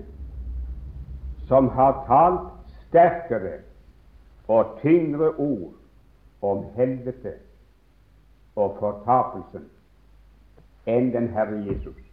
som 1.48 1.70
har 1.70 2.04
talt 2.08 2.50
sterkere 2.88 3.60
og 4.48 4.80
tyngre 4.82 5.30
ord 5.36 5.74
om 6.42 6.66
helvete 6.76 7.34
og 8.56 8.76
fortapelsen 8.80 9.70
enn 10.88 11.14
den 11.14 11.30
Herre 11.36 11.62
Jesus. 11.68 12.04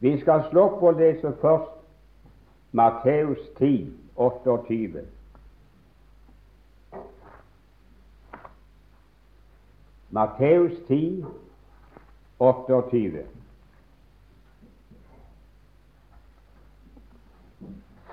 Vi 0.00 0.20
skal 0.20 0.44
slå 0.50 0.68
på 0.80 0.90
å 0.90 0.96
lese 0.98 1.32
først 1.40 1.75
Matteus 2.76 3.38
10, 3.58 3.90
28. 4.16 5.00
Matteus 10.10 10.72
10, 10.88 11.24
28. 12.38 13.22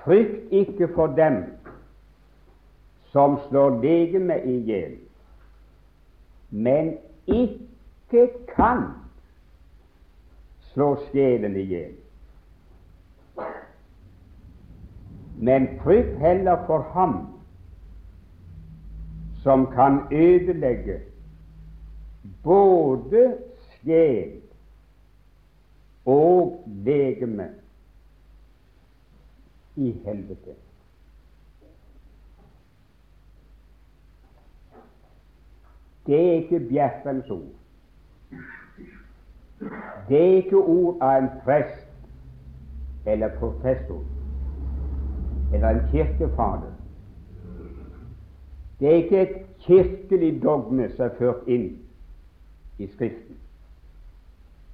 Frykt 0.04 0.52
ikke 0.52 0.88
for 0.94 1.06
dem 1.06 1.44
som 3.12 3.36
slår 3.48 3.76
legemet 3.82 4.46
i 4.48 4.56
hjel, 4.70 4.96
men 6.50 6.96
ikke 7.26 8.30
kan 8.54 8.86
slå 10.72 10.88
sjelen 11.10 11.56
i 11.56 11.66
hjel. 11.74 11.92
Men 15.36 15.68
frykt 15.82 16.18
heller 16.18 16.66
for 16.66 16.82
ham 16.92 17.26
som 19.42 19.66
kan 19.66 20.00
ødelegge 20.12 21.00
både 22.42 23.36
sjel 23.82 24.40
og 26.06 26.64
legeme 26.66 27.48
i 29.76 29.92
helvete. 30.04 30.54
det 36.06 36.28
er 36.28 36.32
ikke 36.32 36.60
Bjertrems 36.68 37.30
ord. 37.30 37.52
Det 40.08 40.20
er 40.20 40.36
ikke 40.36 40.56
ord 40.56 40.96
av 41.00 41.22
en 41.22 41.28
prest 41.44 41.86
eller 43.06 43.32
professor 43.38 44.02
eller 45.54 45.68
en 45.68 45.88
kirkefader. 45.90 46.72
Det 48.80 48.88
er 48.88 48.94
ikke 48.94 49.20
et 49.22 49.36
kirkelig 49.58 50.42
dogme 50.42 50.88
som 50.92 51.06
er 51.06 51.16
ført 51.18 51.46
inn 51.48 51.68
i 52.78 52.88
Skriften, 52.90 53.38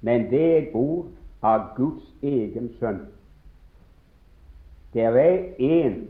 men 0.01 0.25
det 0.31 0.41
er 0.41 0.57
et 0.57 0.73
ord 0.73 1.11
av 1.45 1.69
Guds 1.77 2.03
egen 2.21 2.71
sønn. 2.79 3.05
Det 4.93 5.05
er 5.05 5.53
én 5.61 6.01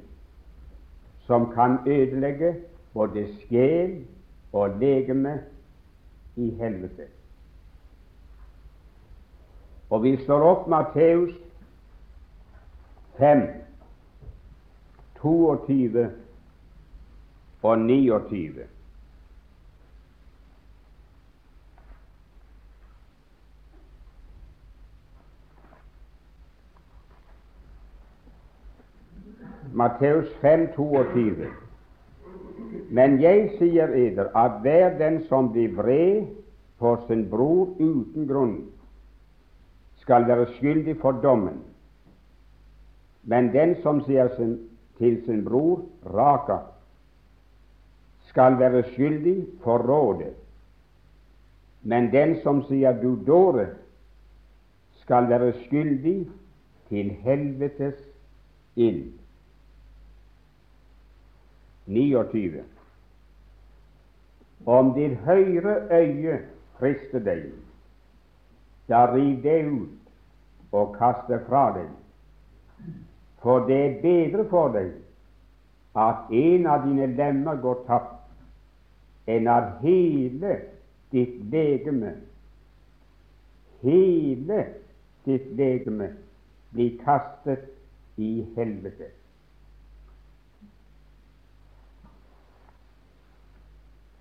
som 1.28 1.52
kan 1.54 1.78
ødelegge 1.86 2.56
både 2.94 3.28
sjel 3.44 4.06
og 4.54 4.80
legeme 4.80 5.40
i 6.36 6.50
helvete. 6.60 7.12
Og 9.92 10.04
vi 10.04 10.16
slår 10.24 10.48
opp 10.48 10.68
Matteus 10.72 11.36
5, 13.20 13.44
22 15.22 16.10
og 17.62 17.80
29. 17.80 18.68
Matteus 29.74 30.28
5, 30.42 30.68
22. 30.76 31.48
Men 32.90 33.22
jeg 33.22 33.52
sier 33.58 33.88
eder 33.96 34.34
at 34.38 34.60
hver 34.62 34.98
den 35.00 35.22
som 35.30 35.52
blir 35.54 35.72
vred 35.76 36.28
på 36.80 36.98
sin 37.08 37.24
bror 37.30 37.76
uten 37.80 38.28
grunn, 38.28 38.58
skal 40.02 40.28
være 40.28 40.50
skyldig 40.58 40.98
for 41.00 41.12
dommen. 41.24 41.62
Men 43.24 43.52
den 43.54 43.78
som 43.84 44.02
sier 44.04 44.34
sin, 44.36 44.58
til 44.98 45.22
sin 45.26 45.44
bror 45.46 45.86
Raka, 46.06 46.58
skal 48.32 48.60
være 48.60 48.84
skyldig 48.94 49.48
for 49.64 49.78
rådet. 49.78 50.34
Men 51.82 52.12
den 52.12 52.38
som 52.44 52.62
sier 52.68 52.96
du 53.02 53.16
dåre, 53.28 53.68
skal 55.02 55.30
være 55.30 55.54
skyldig 55.66 56.30
til 56.90 57.10
helvetes 57.26 57.98
ild. 58.76 59.12
29. 61.86 62.64
Om 64.66 64.94
ditt 64.94 65.18
høyre 65.26 65.76
øye 65.92 66.38
frister 66.80 67.20
deg, 67.26 67.50
da 68.88 69.08
riv 69.12 69.42
det 69.44 69.58
ut 69.66 70.72
og 70.72 70.96
kast 71.00 71.28
det 71.28 71.42
fra 71.48 71.72
deg. 71.76 71.90
For 73.42 73.66
det 73.68 73.78
er 73.86 74.02
bedre 74.02 74.46
for 74.50 74.74
deg 74.74 74.92
at 75.98 76.30
en 76.32 76.68
av 76.72 76.86
dine 76.86 77.08
lemmer 77.18 77.58
går 77.62 77.82
tapt, 77.88 78.20
enn 79.28 79.50
at 79.52 79.82
hele 79.82 80.54
ditt 81.12 81.40
legeme, 81.52 82.14
hele 83.82 84.62
ditt 85.26 85.50
legeme, 85.58 86.14
blir 86.72 86.96
kastet 87.02 87.66
i 88.22 88.46
helvete. 88.56 89.10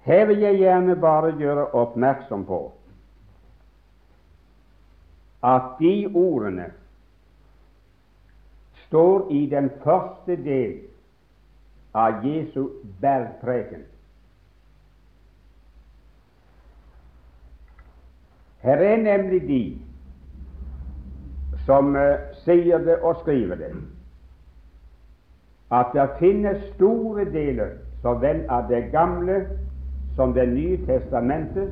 Her 0.08 0.26
vil 0.26 0.42
jeg 0.42 0.62
gjerne 0.64 0.96
bare 0.96 1.36
gjøre 1.38 1.70
oppmerksom 1.76 2.48
på 2.48 2.60
at 5.44 5.76
de 5.78 5.94
ordene 6.08 6.70
står 8.90 9.30
i 9.30 9.46
den 9.46 9.70
første 9.84 10.34
del 10.36 10.72
av 11.94 12.24
Jesu 12.26 12.64
bergpreken. 13.00 13.84
Her 18.66 18.82
er 18.82 18.96
nemlig 18.96 19.40
de 19.46 19.60
som 21.68 21.94
uh, 21.94 22.18
sier 22.42 22.82
det 22.82 22.98
og 22.98 23.22
skriver 23.22 23.62
det, 23.62 23.70
at 25.70 25.94
det 25.94 26.08
finnes 26.18 26.58
store 26.74 27.28
deler 27.30 27.78
så 28.02 28.16
vel 28.18 28.42
av 28.50 28.66
det 28.72 28.88
gamle 28.90 29.44
som 30.18 30.34
Det 30.34 30.48
nye 30.48 30.76
testamentet, 30.86 31.70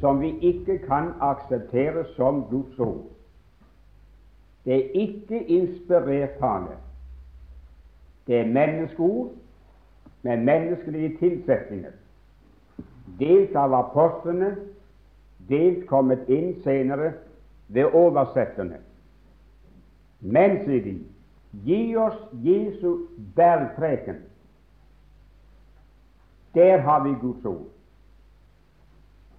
som 0.00 0.20
vi 0.20 0.34
ikke 0.44 0.78
kan 0.84 1.14
akseptere 1.20 2.04
som 2.16 2.44
Guds 2.50 2.78
ord. 2.78 3.13
Det 4.64 4.74
er 4.74 4.90
ikke 4.94 5.44
inspirert 5.44 6.38
tale. 6.40 6.76
Det 8.26 8.38
er 8.38 8.46
menneskeord 8.46 9.32
med 10.22 10.36
menneskelige 10.36 11.16
tilsetninger, 11.18 11.90
dels 13.18 13.52
av 13.54 13.74
apostlene, 13.76 14.54
dels 15.48 15.84
kommet 15.88 16.28
inn 16.32 16.54
senere 16.64 17.12
ved 17.68 17.92
oversetterne. 17.92 18.80
Men, 20.20 20.62
sier 20.64 20.80
de, 20.86 20.94
gi 21.66 21.82
oss 22.00 22.16
Jesu 22.44 23.04
bergpreken 23.36 24.22
der 26.54 26.78
har 26.78 27.04
vi 27.04 27.14
Guds 27.20 27.44
ord. 27.44 27.66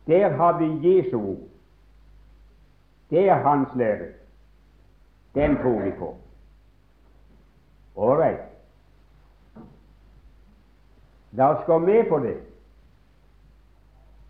Der 0.08 0.30
har 0.30 0.60
vi 0.60 0.98
Jesu 0.98 1.18
ord. 1.18 1.48
Det 3.10 3.30
er 3.30 3.36
Hans 3.36 3.70
lære. 3.76 4.08
Den 5.36 5.58
tror 5.58 5.82
vi 5.82 5.92
på. 5.92 6.16
Ålreit. 7.96 8.40
La 11.32 11.50
oss 11.52 11.66
gå 11.66 11.80
med 11.80 12.06
på 12.10 12.20
det. 12.20 12.38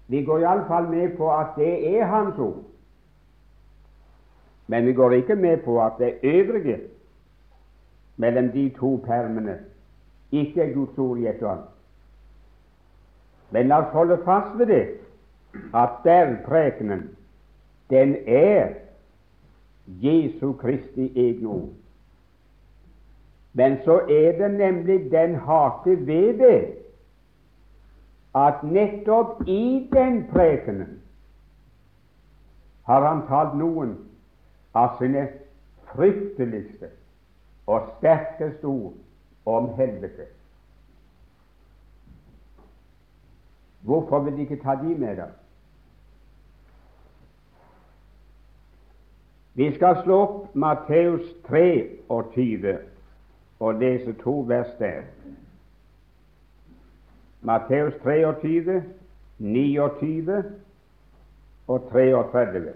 Vi 0.07 0.23
går 0.25 0.39
iallfall 0.39 0.89
med 0.89 1.17
på 1.17 1.29
at 1.33 1.57
det 1.57 1.97
er 1.97 2.05
Hans 2.05 2.39
ord. 2.39 2.63
Men 4.67 4.85
vi 4.85 4.93
går 4.93 5.11
ikke 5.11 5.35
med 5.35 5.57
på 5.65 5.81
at 5.81 5.93
det 5.99 6.17
øvrige 6.23 6.79
mellom 8.17 8.49
de 8.49 8.69
to 8.79 9.03
permene 9.05 9.59
ikke 10.31 10.61
er 10.61 10.73
Guds 10.73 10.97
ord 10.97 11.17
i 11.17 11.27
et 11.27 11.43
og 11.43 11.51
annet. 11.51 11.71
Men 13.51 13.67
la 13.67 13.79
oss 13.83 13.93
holde 13.93 14.17
fast 14.25 14.57
ved 14.57 14.65
det 14.65 14.85
at 15.73 15.89
bergprekenen, 16.03 17.09
den 17.89 18.15
er 18.27 18.84
Jesu 19.87 20.53
Kristi 20.53 21.11
egne 21.15 21.47
ord. 21.47 21.73
Men 23.53 23.77
så 23.85 23.99
er 24.09 24.37
det 24.37 24.51
nemlig 24.57 25.11
den 25.11 25.35
hake 25.35 26.07
ved 26.07 26.33
det 26.39 26.73
at 28.35 28.63
nettopp 28.63 29.47
i 29.47 29.89
den 29.93 30.27
prekenen 30.31 31.01
har 32.85 33.07
han 33.07 33.23
talt 33.27 33.55
noen 33.57 33.95
av 34.75 34.97
sine 34.99 35.27
frykteligste 35.93 36.89
og 37.71 37.87
sterkeste 37.97 38.67
ord 38.67 38.93
om 39.45 39.71
helvete. 39.77 40.27
Hvorfor 43.85 44.19
vil 44.19 44.35
de 44.37 44.41
ikke 44.41 44.61
ta 44.63 44.75
de 44.81 44.97
med, 44.97 45.15
da? 45.15 45.29
Vi 49.55 49.75
skal 49.75 49.97
slå 50.03 50.15
opp 50.21 50.55
Matteus 50.55 51.27
23 51.47 52.77
og 53.59 53.73
lese 53.79 54.13
to 54.23 54.33
vers 54.47 54.73
der. 54.79 55.05
Matteus 57.41 57.93
23, 58.03 58.83
29 59.37 60.43
og 61.67 61.87
33. 61.91 62.73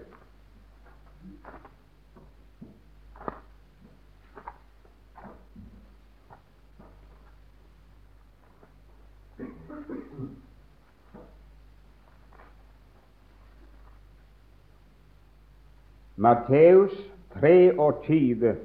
Matteus 16.20 16.92
23, 17.40 18.56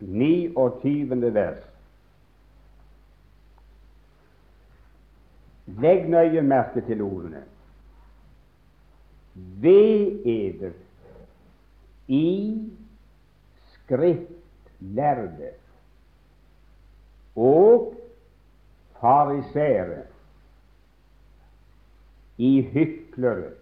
29. 0.00 1.34
vers. 1.34 1.60
Legg 5.78 6.08
nøye 6.10 6.42
merke 6.42 6.82
til 6.88 7.04
ordene. 7.06 7.44
Ved 9.62 10.26
eder 10.26 10.74
i 12.08 12.26
skriftlærde 13.76 15.52
og 17.36 17.94
farisere, 18.98 20.02
i 22.38 22.62
hyklere, 22.72 23.57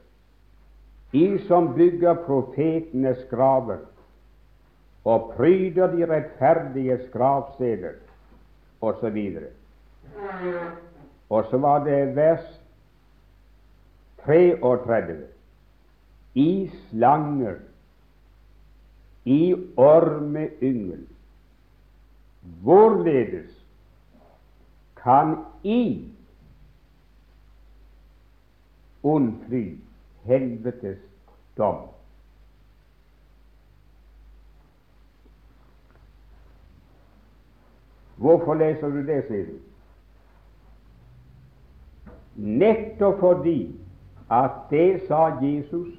i 1.12 1.38
som 1.46 1.74
bygger 1.74 2.14
profetenes 2.26 3.18
graver 3.30 3.78
og 5.06 5.32
pryder 5.36 5.86
de 5.94 6.06
rettferdiges 6.10 7.10
gravsteder, 7.12 7.94
osv. 8.80 9.18
Og 11.30 11.44
så 11.50 11.58
var 11.58 11.84
det 11.84 12.16
vers 12.16 12.60
33. 14.24 15.16
I 16.34 16.70
slanger, 16.90 17.54
i 19.24 19.54
ormeyngel. 19.76 21.06
Hvorledes 22.62 23.50
kan 25.02 25.36
I 25.62 26.10
unnfly 29.02 29.85
helvetes 30.26 30.98
dom? 31.56 31.86
Hvorfor 38.16 38.54
leser 38.54 38.88
du 38.88 39.02
det, 39.06 39.24
sier 39.28 39.46
du? 39.50 39.56
Nettopp 42.36 43.20
fordi 43.20 43.60
at 44.32 44.50
det 44.70 45.02
sa 45.08 45.28
Jesus 45.40 45.92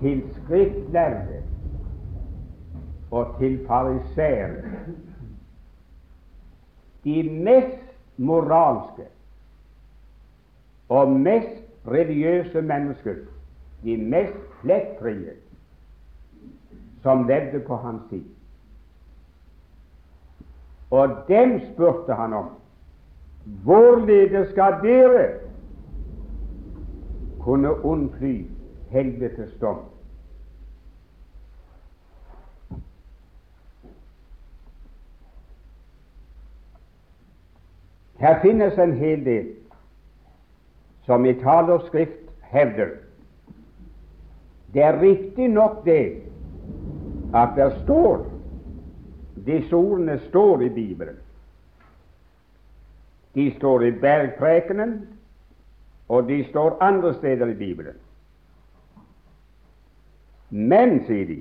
til 0.00 0.22
skriftlærde 0.36 1.42
og 3.10 3.36
til 3.38 3.60
fariseere, 3.66 4.62
de 7.04 7.22
mest 7.30 7.84
moralske 8.16 9.06
og 10.88 11.12
mest 11.12 11.65
religiøse 11.88 12.62
mennesker, 12.62 13.14
de 13.84 13.96
mest 13.96 14.38
flekkfrie, 14.60 15.32
som 17.02 17.26
levde 17.28 17.60
på 17.60 17.76
hans 17.76 18.02
tid. 18.10 18.24
Og 20.90 21.08
dem 21.28 21.60
spurte 21.72 22.14
han 22.14 22.32
om 22.32 22.48
hvorledes 23.44 24.48
skal 24.48 24.74
dere 24.82 25.28
kunne 27.40 27.84
unnfly 27.84 28.46
helvetes 28.90 29.54
dom? 29.60 29.78
Her 38.18 38.40
finnes 38.42 38.78
en 38.78 38.92
hel 38.92 39.24
del 39.24 39.46
som 41.06 41.26
i 41.26 41.34
tale 41.40 41.78
og 41.78 41.86
skrift 41.88 42.22
hevder 42.52 42.96
det 44.76 44.82
er 44.82 45.00
riktig 45.00 45.48
nok 45.48 45.84
det 45.84 46.22
at 47.34 47.48
det 47.56 47.72
står 47.84 48.26
disse 49.46 49.76
ordene 49.76 50.18
står 50.28 50.62
i 50.62 50.68
Bibelen. 50.68 51.16
De 53.34 53.54
står 53.56 53.82
i 53.82 53.90
Bergprekenen, 53.90 55.08
og 56.08 56.28
de 56.28 56.44
står 56.48 56.76
andre 56.80 57.14
steder 57.14 57.46
i 57.46 57.54
Bibelen. 57.54 57.94
Men, 60.50 61.04
sier 61.06 61.26
de, 61.26 61.38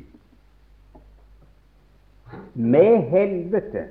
med 2.53 3.09
helvete 3.11 3.87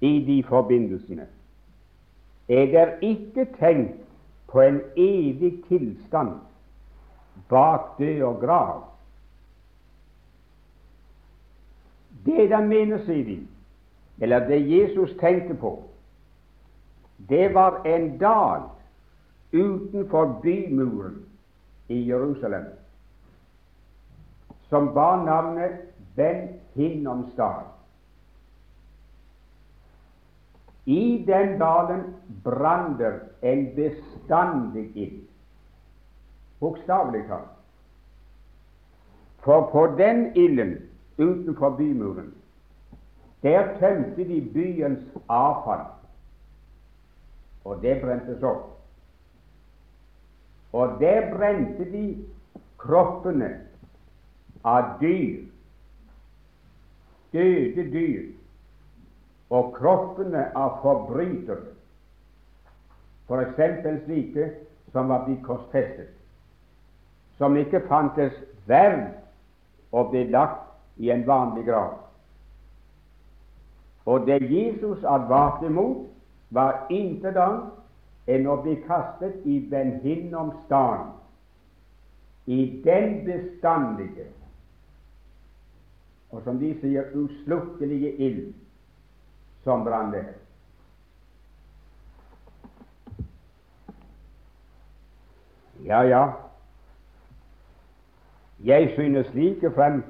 i 0.00 0.12
de 0.26 0.42
forbindelsene 0.48 1.26
er 2.48 2.66
det 2.72 2.98
ikke 3.02 3.44
tenkt 3.58 4.00
på 4.48 4.60
en 4.60 4.80
evig 4.96 5.64
tilstand 5.68 6.38
bak 7.48 7.98
død 7.98 8.22
og 8.22 8.40
grav. 8.40 8.84
Det 12.24 12.48
de 12.50 12.62
mener, 12.66 13.04
sier 13.04 13.24
de, 13.24 13.38
eller 14.20 14.48
det 14.48 14.58
Jesus 14.68 15.14
tenkte 15.20 15.54
på, 15.54 15.76
det 17.28 17.54
var 17.54 17.82
en 17.86 18.10
dal 18.18 18.68
utenfor 19.52 20.38
bymuren 20.42 21.22
i 21.88 22.02
Jerusalem 22.08 22.66
som 24.68 24.92
bar 24.94 25.24
navnet 25.24 25.80
Ben 26.16 26.48
Hinnoms 26.74 27.32
dal. 27.36 27.64
I 30.88 31.24
den 31.26 31.58
dalen 31.60 32.14
brant 32.44 33.00
en 33.42 33.64
bestandig 33.76 34.86
ild, 34.96 35.26
bokstavelig 36.60 37.26
talt. 37.28 37.50
For 39.44 39.68
på 39.72 39.82
den 39.98 40.32
ilden 40.36 40.72
utenfor 41.18 41.76
bymuren. 41.76 42.32
Der 43.42 43.78
tømte 43.78 44.24
de 44.24 44.40
byens 44.54 45.04
avfall, 45.28 45.84
og 47.64 47.82
det 47.82 48.00
brentes 48.00 48.42
opp. 48.42 48.64
Og 50.72 50.96
der 51.00 51.28
brente 51.36 51.84
de 51.92 52.02
kroppene 52.80 53.52
av 54.64 54.96
dyr, 55.00 55.44
døde 57.32 57.86
dyr, 57.92 58.37
og 59.50 59.72
kroppene 59.76 60.48
av 60.56 60.78
forbrytere, 60.82 61.72
f.eks. 63.28 64.04
slike 64.04 64.50
som 64.92 65.08
var 65.08 65.24
blitt 65.26 65.44
korsfestet, 65.44 66.12
som 67.38 67.56
ikke 67.56 67.84
fantes 67.88 68.34
verd 68.68 69.10
å 69.92 70.04
bli 70.10 70.26
lagt 70.32 71.00
i 71.00 71.12
en 71.14 71.24
vanlig 71.28 71.64
grav. 71.68 71.96
Og 74.08 74.24
det 74.26 74.40
Jesus 74.48 75.04
advarte 75.04 75.68
mot, 75.68 76.06
var 76.50 76.86
intet 76.88 77.36
annet 77.36 78.32
enn 78.32 78.46
å 78.48 78.56
bli 78.64 78.78
kastet 78.86 79.44
i 79.44 79.58
benhinnom 79.68 80.54
i 82.48 82.58
den 82.84 83.24
bestandige 83.26 84.30
og 86.30 86.42
som 86.44 86.58
de 86.60 86.74
sier 86.82 87.08
uslukkelige 87.16 88.14
ild 88.20 88.54
som 89.64 89.84
brann 89.84 90.12
der. 90.12 90.24
Ja, 95.84 96.00
ja, 96.02 96.30
jeg 98.64 98.90
synes 98.94 99.34
likefrem 99.34 100.04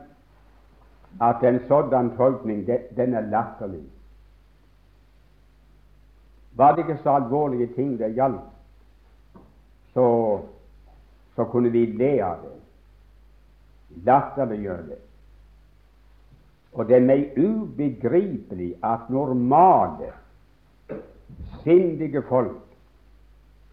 at 1.20 1.42
en 1.42 1.60
sådan 1.68 2.16
tolkning 2.16 2.66
den 2.96 3.14
er 3.14 3.20
latterlig. 3.20 3.84
Var 6.52 6.74
det 6.74 6.78
ikke 6.78 7.02
så 7.02 7.10
alvorlige 7.10 7.74
ting 7.74 7.98
det 7.98 8.14
gjaldt, 8.14 8.40
så, 9.94 10.38
så 11.36 11.44
kunne 11.44 11.70
vi 11.70 11.86
le 11.86 12.24
av 12.24 12.40
det, 12.42 12.56
latterliggjøre 14.04 14.86
det. 14.86 14.98
Og 16.72 16.88
det 16.88 16.96
er 16.96 17.04
meg 17.04 17.38
ubegripelig 17.38 18.74
at 18.84 19.08
normale, 19.10 20.12
sindige 21.62 22.22
folk 22.28 22.60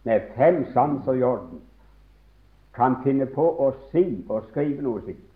med 0.03 0.21
fem 0.35 0.65
sanser 0.73 1.19
i 1.19 1.23
orden 1.23 1.61
kan 2.75 2.97
finne 3.03 3.25
på 3.31 3.45
å 3.65 3.71
si 3.91 4.03
og 4.29 4.49
skrive 4.49 4.83
noe 4.83 5.01
slikt. 5.03 5.31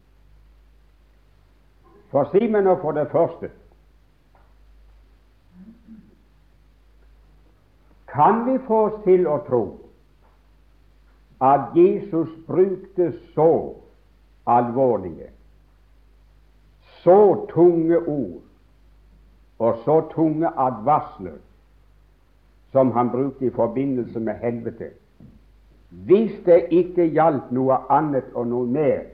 For 2.11 2.29
si 2.33 2.47
meg 2.49 2.65
nå 2.65 2.75
for 2.81 2.97
det 2.97 3.09
første 3.11 3.51
Kan 8.09 8.41
vi 8.47 8.55
få 8.65 8.77
oss 8.87 8.95
til 9.03 9.27
å 9.29 9.35
tro 9.45 9.63
at 11.45 11.75
Jesus 11.77 12.31
brukte 12.47 13.11
så 13.35 13.51
alvorlige, 14.49 15.29
så 17.03 17.45
tunge 17.53 17.97
ord 17.97 18.41
og 19.59 19.81
så 19.85 20.01
tunge 20.13 20.47
advarsler 20.47 21.37
som 22.71 22.91
han 22.91 23.09
brukte 23.09 23.45
i 23.45 23.53
forbindelse 23.55 24.19
med 24.19 24.33
helvete, 24.43 24.91
hvis 25.89 26.31
det 26.45 26.67
ikke 26.69 27.09
gjaldt 27.09 27.51
noe 27.51 27.79
annet 27.89 28.29
og 28.37 28.47
noe 28.47 28.69
mer 28.69 29.07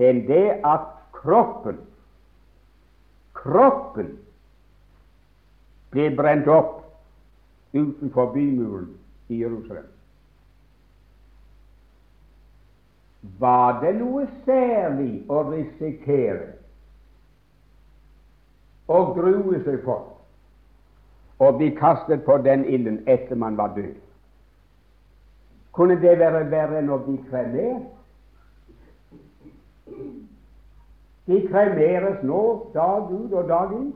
enn 0.00 0.22
det 0.26 0.46
at 0.64 0.86
kroppen 1.12 1.82
kroppen 3.36 4.14
ble 5.92 6.08
brent 6.16 6.48
opp 6.48 6.78
utenfor 7.76 8.32
bymuren 8.32 8.88
i 9.28 9.42
Jerusalem. 9.42 9.91
Var 13.22 13.80
det 13.80 13.92
noe 14.00 14.24
særlig 14.46 15.22
å 15.30 15.44
risikere 15.46 16.56
og 18.90 19.14
grue 19.14 19.60
seg 19.62 19.78
for 19.84 20.08
å 21.42 21.52
bli 21.54 21.70
kastet 21.78 22.24
på 22.26 22.40
den 22.42 22.64
ilden 22.66 22.98
etter 23.06 23.38
man 23.38 23.56
var 23.56 23.76
død? 23.76 23.94
Kunne 25.72 26.00
det 26.02 26.18
være 26.18 26.44
verre 26.50 26.82
enn 26.82 26.90
å 26.90 26.98
bli 27.06 27.16
kremert? 27.30 27.86
De 31.30 31.38
kremeres 31.46 32.24
nå 32.26 32.42
dag 32.74 33.06
ut 33.14 33.32
og 33.32 33.48
dag 33.48 33.76
inn. 33.78 33.92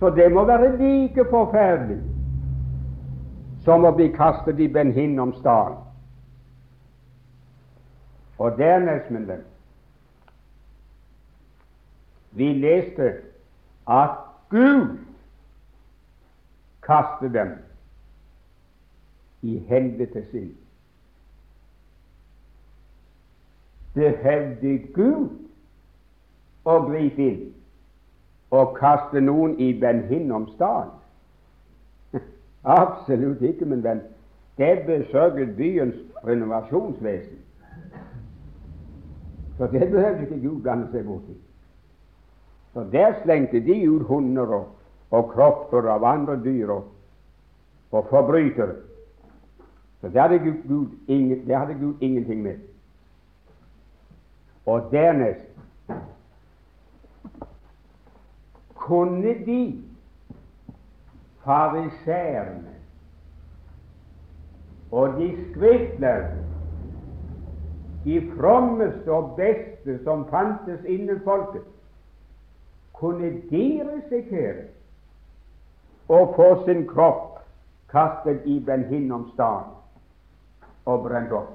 Så 0.00 0.10
det 0.16 0.30
må 0.32 0.46
være 0.48 0.76
like 0.78 1.24
forferdelig 1.28 2.00
som 3.68 3.84
å 3.84 3.92
bli 3.92 4.08
kastet 4.16 4.60
i 4.64 4.68
Ben 4.72 4.94
Hinnomsdalen. 4.96 5.76
Og 8.40 8.54
dernest, 8.56 9.10
min 9.12 9.26
venn, 9.28 9.42
vi 12.38 12.52
leste 12.62 13.10
at 13.90 14.14
Gud 14.48 14.94
kastet 16.86 17.34
dem 17.34 17.52
i 19.42 19.58
helvetes 19.68 20.32
ild. 20.32 20.56
Behøvde 23.98 24.74
Gud 24.96 25.34
å 26.64 26.78
gripe 26.86 27.28
inn 27.34 27.44
og 28.54 28.78
kaste 28.78 29.20
noen 29.20 29.58
i 29.60 29.74
Ben 29.76 30.06
Hinnoms 30.08 30.56
Absolutt 32.64 33.42
ikke, 33.42 33.64
min 33.64 33.84
venn. 33.84 34.00
Det 34.58 34.82
besørget 34.86 35.56
byens 35.56 35.94
renovasjonsvesen. 36.26 37.38
Så 39.58 39.66
det 39.66 39.90
behøvde 39.90 40.22
ikke 40.22 40.48
Gud 40.48 40.62
blande 40.62 40.88
seg 40.92 41.06
borti. 41.06 41.34
Så 42.72 42.84
der 42.92 43.14
slengte 43.22 43.60
de 43.60 43.90
ut 43.90 44.02
hunder 44.06 44.46
og, 44.46 44.66
og 45.10 45.30
kropper 45.32 45.88
av 45.90 46.04
andre 46.04 46.36
dyr 46.44 46.70
og, 46.70 46.84
og 47.90 48.06
forbrytere. 48.10 48.74
Så 50.00 50.08
det 50.08 50.20
hadde, 50.20 50.38
Gud, 50.68 50.86
ingen, 51.08 51.46
det 51.46 51.56
hadde 51.56 51.74
Gud 51.74 51.94
ingenting 52.00 52.42
med. 52.42 52.58
Og 54.66 54.88
dernest 54.90 55.40
kunne 58.74 59.34
de 59.46 59.87
fariseerne 61.48 62.74
og 64.90 65.16
de 65.16 65.28
skriftlærde, 65.50 66.44
de 68.04 68.32
frommeste 68.36 69.12
og 69.12 69.34
beste 69.36 69.98
som 70.04 70.26
fantes 70.30 70.84
innen 70.84 71.20
folket, 71.24 71.64
kunne 72.92 73.30
de 73.50 73.64
risikere 73.88 74.68
å 76.08 76.20
få 76.36 76.48
sin 76.66 76.84
kropp 76.88 77.40
kastet 77.92 78.44
i 78.44 78.58
Ben 78.64 78.84
Hinnoms 78.92 79.32
dal 79.40 79.68
og 80.88 81.04
brent 81.08 81.32
opp. 81.32 81.54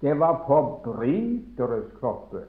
Det 0.00 0.12
var 0.20 0.44
forbryteres 0.48 1.88
kropper 2.00 2.44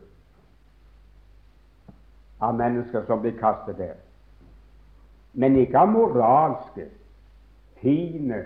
av 2.40 2.56
mennesker 2.56 3.06
som 3.08 3.22
blir 3.22 3.38
kastet 3.40 3.78
der. 3.78 3.96
Men 5.34 5.56
ikke 5.56 5.80
av 5.80 5.92
moralske, 5.92 6.88
fine, 7.82 8.44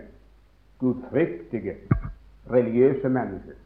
gudfryktige, 0.80 1.76
religiøse 2.52 3.10
mennesker. 3.10 3.58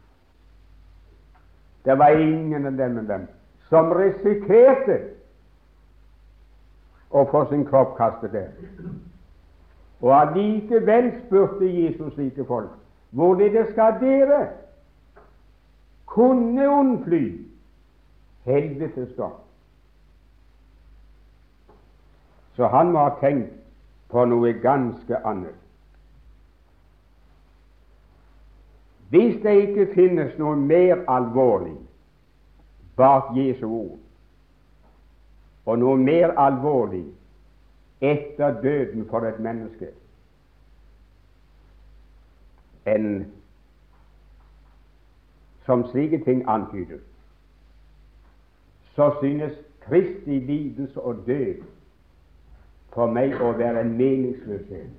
Det 1.86 1.98
var 1.98 2.18
ingen 2.18 2.66
av 2.66 2.78
dem, 2.78 3.08
dem 3.08 3.28
som 3.70 3.94
risikerte 3.94 5.00
å 7.10 7.26
få 7.30 7.46
sin 7.50 7.66
kropp 7.66 7.96
kastet 7.98 8.34
der. 8.34 8.50
Og 10.02 10.12
allikevel 10.14 11.12
spurte 11.26 11.70
Jesus 11.70 12.14
slike 12.14 12.46
folk 12.46 12.74
hvorledes 13.16 13.70
skal 13.72 13.96
dere 14.02 14.42
kunne 16.12 16.66
unnfly 16.68 17.24
helvetes 18.44 19.14
dom? 19.16 19.38
Så 22.56 22.68
han 22.68 22.92
må 22.92 23.00
ha 23.00 23.16
tenkt 23.20 23.54
på 24.10 24.26
noe 24.26 24.54
ganske 24.64 25.18
annet. 25.28 25.56
Hvis 29.10 29.38
det 29.44 29.54
ikke 29.68 29.92
finnes 29.94 30.38
noe 30.40 30.56
mer 30.56 31.04
alvorlig 31.12 31.76
bak 32.96 33.36
Jesu 33.36 33.68
ord, 33.68 34.00
og 35.66 35.80
noe 35.80 35.98
mer 35.98 36.34
alvorlig 36.40 37.06
etter 38.02 38.62
døden 38.62 39.06
for 39.10 39.28
et 39.28 39.40
menneske 39.40 39.92
enn 42.86 43.26
som 45.66 45.88
slike 45.90 46.20
ting 46.26 46.44
antyder, 46.50 47.00
så 48.96 49.10
synes 49.20 49.56
Kristi 49.86 50.40
lidelse 50.40 51.02
og 51.02 51.24
død 51.26 51.64
for 52.96 53.12
meg 53.12 53.36
å 53.44 53.52
være 53.60 53.84
en 53.84 53.92
meningsløshet. 54.00 54.94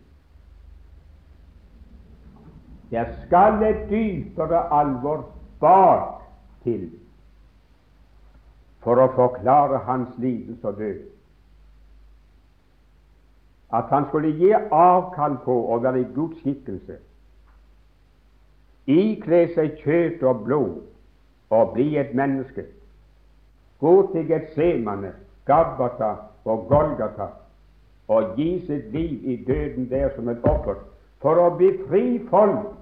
Der 2.90 3.08
skal 3.24 3.62
et 3.66 3.88
dypere 3.90 4.60
alvor 4.72 5.24
bak 5.60 6.20
til 6.62 6.90
for 8.84 9.00
å 9.02 9.08
forklare 9.16 9.80
hans 9.88 10.12
lidelse 10.22 10.68
og 10.68 10.76
død. 10.78 11.00
At 13.74 13.90
han 13.90 14.06
skulle 14.08 14.30
gi 14.38 14.52
avkall 14.54 15.40
på 15.42 15.56
å 15.74 15.80
være 15.82 16.04
i 16.04 16.10
Guds 16.14 16.38
skikkelse, 16.44 17.00
ikle 18.86 19.40
seg 19.56 19.80
kjøtt 19.82 20.22
og 20.22 20.44
blod 20.44 20.76
og 21.50 21.72
bli 21.74 21.88
et 21.98 22.14
menneske, 22.14 22.68
gå 23.82 23.96
til 24.12 24.28
Getsemane, 24.30 25.10
Gabbata 25.50 26.12
og 26.46 26.68
Golgata 26.70 27.32
og 28.08 28.36
gi 28.36 28.50
sitt 28.66 28.92
liv 28.94 29.24
i 29.24 29.36
døden 29.46 29.90
der 29.90 30.10
som 30.14 30.28
et 30.28 30.44
offer 30.46 30.78
for 31.22 31.40
å 31.42 31.50
befri 31.58 32.20
folk 32.30 32.72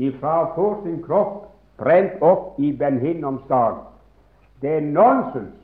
ifra 0.00 0.36
å 0.44 0.50
få 0.56 0.68
sin 0.84 1.00
kropp 1.04 1.50
brent 1.80 2.22
opp 2.24 2.58
i 2.60 2.72
Benhinnoms 2.76 3.42
dag. 3.48 3.82
Det 4.60 4.76
er 4.76 4.84
nonsens. 4.84 5.56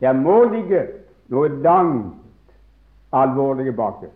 Det 0.00 0.12
må 0.16 0.42
ligge 0.52 0.82
noe 1.32 1.48
langt 1.64 2.52
alvorlig 3.12 3.72
bak 3.76 4.02
det. 4.02 4.10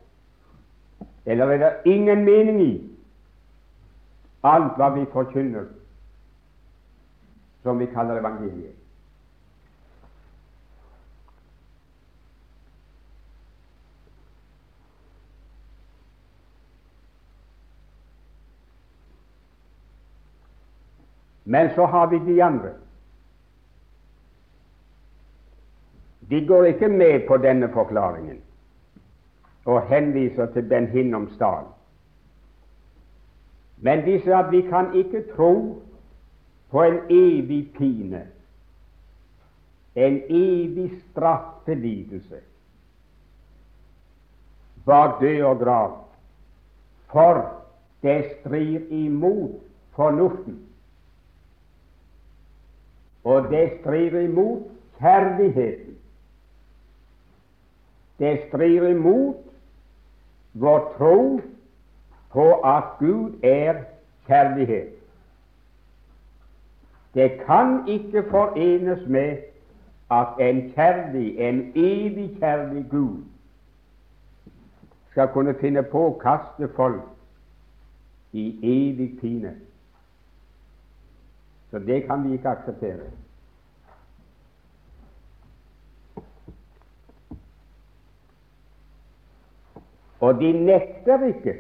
Eller 1.29 1.55
er 1.55 1.59
det 1.59 1.93
ingen 1.93 2.25
mening 2.25 2.61
i 2.61 2.73
alt 4.49 4.77
hva 4.81 4.91
vi 4.97 5.05
forkynner, 5.13 5.67
som 7.63 7.81
vi 7.81 7.89
kaller 7.93 8.21
evangeliet? 8.21 8.77
Men 21.49 21.71
så 21.75 21.87
har 21.87 22.07
vi 22.07 22.19
de 22.19 22.43
andre. 22.43 22.71
De 26.21 26.47
går 26.47 26.65
ikke 26.65 26.89
med 26.89 27.27
på 27.29 27.37
denne 27.41 27.71
forklaringen 27.73 28.43
og 29.65 29.87
henviser 29.89 30.53
til 30.53 30.69
Ben 30.69 30.87
Hinnoms 30.93 31.39
dal. 31.41 31.71
Men 33.81 34.05
de 34.05 34.19
sier 34.21 34.37
at 34.37 34.53
vi 34.53 34.61
kan 34.69 34.93
ikke 34.93 35.25
tro 35.33 35.55
på 36.69 36.85
en 36.85 37.01
evig 37.09 37.63
pine, 37.79 38.23
en 39.97 40.21
evig 40.29 40.91
straffelidelse 41.11 42.45
bak 44.85 45.21
død 45.21 45.43
og 45.43 45.59
grav, 45.65 45.99
for 47.13 47.45
det 48.03 48.25
strir 48.41 48.81
imot 48.91 49.51
fornuften. 49.97 50.68
Og 53.25 53.51
det 53.51 53.73
strir 53.81 54.21
imot 54.21 54.63
kjærligheten. 54.99 55.97
Det 58.19 58.41
strir 58.49 58.87
imot 58.89 59.37
vår 60.53 60.95
tro 60.99 61.41
på 62.33 62.53
at 62.61 62.85
Gud 62.99 63.33
er 63.43 63.75
kjærlighet. 64.27 64.95
Det 67.15 67.41
kan 67.47 67.89
ikke 67.89 68.25
forenes 68.31 69.09
med 69.09 69.37
at 70.11 70.27
en 70.41 70.73
kjærlig, 70.73 71.39
en 71.39 71.73
evig 71.75 72.37
kjærlig 72.39 72.87
Gud 72.91 73.23
skal 75.11 75.29
kunne 75.29 75.55
finne 75.61 75.83
på 75.83 76.05
å 76.09 76.19
kaste 76.23 76.69
folk 76.77 77.03
i 78.33 78.45
evig 78.63 79.17
pine. 79.21 79.55
Så 81.71 81.79
det 81.79 82.03
kan 82.07 82.25
vi 82.25 82.33
ikke 82.33 82.49
akseptere. 82.49 83.11
Og 90.21 90.35
de 90.41 90.53
nekter 90.53 91.27
ikke 91.27 91.55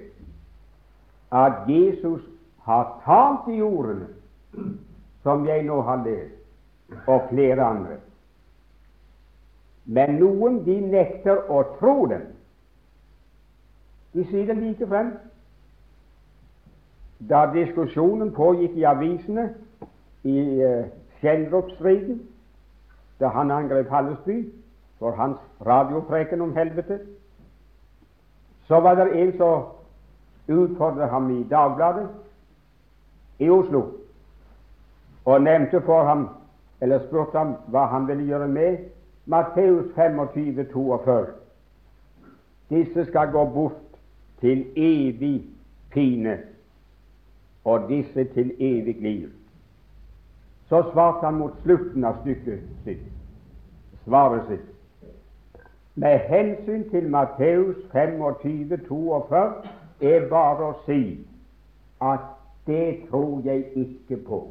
at 1.33 1.53
Jesus 1.69 2.23
har 2.63 3.03
talt 3.05 3.47
de 3.47 3.63
ordene 3.63 4.07
som 5.23 5.47
jeg 5.47 5.63
nå 5.63 5.83
har 5.83 6.03
lest, 6.05 6.35
og 7.07 7.29
flere 7.31 7.65
andre. 7.65 7.97
Men 9.85 10.19
noen 10.21 10.63
de 10.65 10.81
nekter 10.81 11.45
å 11.53 11.63
tro 11.79 12.07
dem. 12.09 12.25
De 14.13 14.25
sier 14.31 14.49
det 14.49 14.57
like 14.57 14.89
frem. 14.89 15.13
Da 17.29 17.47
diskusjonen 17.53 18.33
pågikk 18.33 18.77
i 18.77 18.87
avisene 18.89 19.49
i 20.25 20.65
uh, 20.65 20.85
da 23.21 23.29
han 23.29 23.51
angrep 23.51 23.89
Hallesby 23.91 24.53
for 24.99 25.11
hans 25.11 25.39
radiopreken 25.67 26.41
om 26.41 26.57
helvete, 26.57 26.99
så 28.67 28.81
var 28.81 28.95
det 28.95 29.23
en 29.23 29.37
som 29.37 29.63
utfordret 30.49 31.11
ham 31.11 31.31
i 31.41 31.43
Dagbladet 31.51 32.09
i 33.39 33.51
Oslo 33.51 33.83
og 35.25 35.43
nevnte 35.43 35.81
for 35.81 36.05
ham, 36.05 36.29
eller 36.81 37.03
spurte 37.07 37.39
ham 37.39 37.55
hva 37.69 37.87
han 37.87 38.07
ville 38.09 38.25
gjøre 38.25 38.49
med 38.49 38.77
Matteus 39.27 39.91
25, 39.95 40.65
42. 40.73 41.27
Disse 42.71 43.05
skal 43.05 43.33
gå 43.33 43.45
bort 43.45 43.99
til 44.41 44.65
evig 44.77 45.45
pine, 45.91 46.39
og 47.65 47.89
disse 47.89 48.25
til 48.25 48.55
evig 48.59 48.97
liv. 49.03 49.38
Så 50.69 50.83
svarte 50.93 51.27
han 51.27 51.35
mot 51.35 51.53
slutten 51.63 52.05
av 52.05 52.21
stykket 52.21 52.65
sitt, 52.85 53.05
svaret 54.05 54.49
sitt. 54.49 54.67
Med 55.95 56.19
hensyn 56.29 56.85
til 56.91 57.09
Matteus 57.11 57.77
25, 57.93 58.19
42 58.83 59.47
er 60.01 60.29
bare 60.31 60.69
å 60.69 60.77
si 60.85 61.01
at 62.05 62.29
det 62.67 63.09
tror 63.09 63.41
jeg 63.45 63.65
ikke 63.75 64.21
på. 64.29 64.43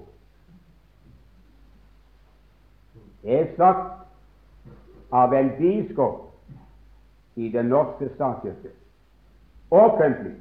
Det 3.22 3.40
er 3.42 3.54
sagt 3.56 5.14
av 5.14 5.34
en 5.34 5.54
biskop 5.60 6.24
i 7.36 7.52
Den 7.54 7.70
norske 7.70 8.10
statskirke 8.16 8.74
offentlig. 9.70 10.36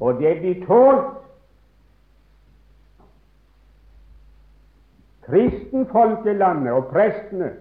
Og 0.00 0.20
det 0.20 0.38
blir 0.40 0.66
tålt. 0.66 1.16
Kristenfolkelandet 5.26 6.72
og 6.72 6.86
prestene 6.92 7.52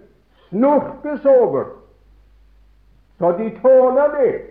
snorkes 0.49 1.25
over, 1.25 1.65
så 3.17 3.31
de 3.31 3.49
tåler 3.61 4.15
det. 4.19 4.41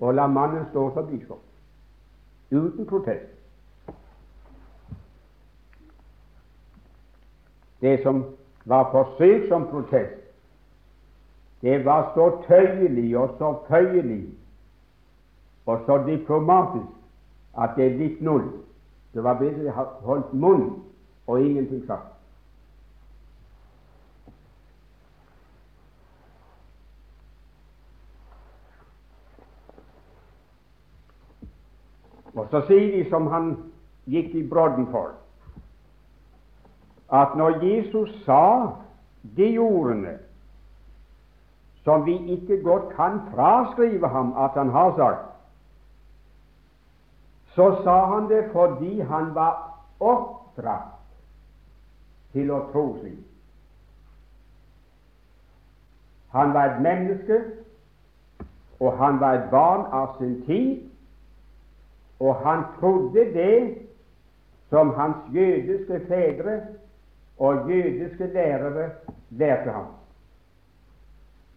Og 0.00 0.14
la 0.14 0.26
mannen 0.26 0.64
stå 0.70 0.88
som 0.94 1.06
biskop 1.06 1.42
uten 2.52 2.86
protest. 2.86 3.28
Det 7.80 8.02
som 8.02 8.24
var 8.64 8.90
forsøkt 8.90 9.48
som 9.48 9.66
protest, 9.70 10.18
det 11.62 11.84
var 11.84 12.12
så 12.14 12.42
tøyelig 12.46 13.18
og 13.18 13.34
så 13.38 13.54
føyelig 13.68 14.26
og 15.66 15.80
så 15.86 16.02
diplomatisk 16.06 16.90
at 17.58 17.70
det 17.76 17.86
er 17.86 17.98
litt 17.98 18.20
null. 18.22 18.48
Det 19.14 19.24
var 19.24 19.38
bedre 19.38 19.70
ha 19.70 19.84
holdt 20.00 20.32
munn 20.32 20.82
og 21.26 21.40
ingenting 21.40 21.86
sagt. 21.86 22.08
Og 32.34 32.46
så 32.50 32.62
sier 32.66 32.88
de 32.94 33.02
som 33.10 33.26
han 33.28 33.50
gikk 34.08 34.32
i 34.34 34.46
brodden 34.48 34.88
for, 34.90 35.12
at 37.12 37.36
når 37.36 37.60
Jesus 37.60 38.12
sa 38.24 38.72
de 39.36 39.58
ordene 39.60 40.16
som 41.84 42.06
vi 42.06 42.14
ikke 42.32 42.62
godt 42.64 42.94
kan 42.96 43.20
fraskrive 43.34 44.08
ham 44.08 44.32
at 44.38 44.56
han 44.56 44.70
har 44.70 44.94
sagt, 44.96 45.31
så 47.54 47.82
sa 47.84 48.14
han 48.14 48.28
det 48.28 48.44
fordi 48.52 49.00
han 49.00 49.34
var 49.34 49.58
oppdratt 50.00 50.98
til 52.32 52.50
å 52.50 52.62
tro 52.72 52.86
slik. 53.00 53.20
Han 56.32 56.54
var 56.54 56.70
et 56.70 56.80
menneske, 56.82 57.42
og 58.80 58.96
han 58.98 59.20
var 59.20 59.36
et 59.36 59.50
barn 59.50 59.84
av 59.92 60.14
sin 60.18 60.38
tid, 60.46 60.80
og 62.20 62.40
han 62.40 62.64
trodde 62.78 63.26
det 63.34 63.76
som 64.70 64.94
hans 64.96 65.16
jødiske 65.34 66.00
fedre 66.08 66.60
og 67.38 67.68
jødiske 67.70 68.26
lærere 68.32 68.90
lærte 69.30 69.70
ham. 69.70 69.90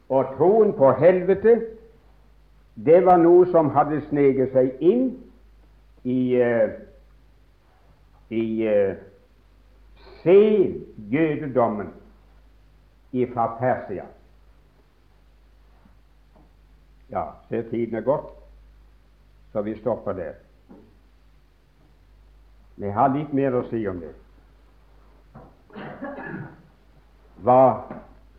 Og 0.10 0.26
troen 0.38 0.74
på 0.74 0.92
helvete, 0.92 1.62
det 2.86 3.06
var 3.06 3.18
noe 3.18 3.48
som 3.52 3.72
hadde 3.72 4.02
sneget 4.10 4.52
seg 4.52 4.84
inn 4.84 5.06
i, 6.06 6.20
uh, 6.38 6.70
i 8.30 8.46
uh, 8.70 8.96
sel-jødedommen 10.24 11.94
fra 13.34 13.58
Persia. 13.60 14.06
Ja, 17.10 17.24
ser 17.50 17.70
tiden 17.70 17.96
er 17.96 18.02
gått, 18.02 18.32
så 19.52 19.62
vi 19.62 19.76
stopper 19.80 20.14
der. 20.14 20.34
Vi 22.76 22.90
har 22.92 23.14
litt 23.14 23.34
mer 23.34 23.56
å 23.56 23.64
si 23.70 23.86
om 23.88 24.02
det. 24.04 24.12
Hva 27.46 27.62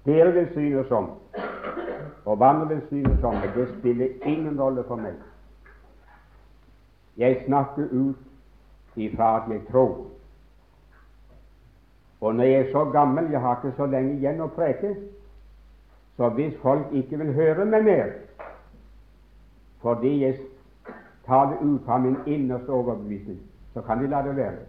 dere 0.04 0.34
vil 0.34 0.50
synes 0.52 0.92
om, 0.92 1.08
og 2.26 2.36
hva 2.36 2.52
vi 2.58 2.74
vil 2.74 2.84
synes 2.90 3.24
om 3.24 3.40
det 3.54 3.68
spiller 3.78 4.28
ingen 4.28 4.60
rolle 4.60 4.84
for 4.84 5.00
meg. 5.00 5.16
Jeg 7.16 7.42
snakker 7.46 7.88
ut 7.92 8.16
ifra 8.96 9.36
at 9.36 9.52
jeg 9.52 9.60
tror. 9.70 10.06
Og 12.20 12.34
når 12.34 12.44
jeg 12.44 12.60
er 12.60 12.72
så 12.72 12.84
gammel, 12.84 13.30
jeg 13.30 13.40
har 13.40 13.56
ikke 13.56 13.76
så 13.76 13.86
lenge 13.86 14.16
igjen 14.16 14.40
å 14.40 14.48
preke, 14.52 14.94
så 16.16 16.28
hvis 16.28 16.54
folk 16.62 16.92
ikke 16.96 17.18
vil 17.20 17.34
høre 17.36 17.64
meg 17.64 17.84
mer 17.84 18.14
fordi 19.84 20.10
jeg 20.22 20.38
taler 21.26 21.60
ut 21.62 21.84
fra 21.84 21.98
min 22.02 22.16
innerste 22.26 22.72
overbevisning, 22.72 23.38
så 23.74 23.82
kan 23.86 24.00
de 24.02 24.08
la 24.10 24.22
det 24.24 24.32
være. 24.36 24.64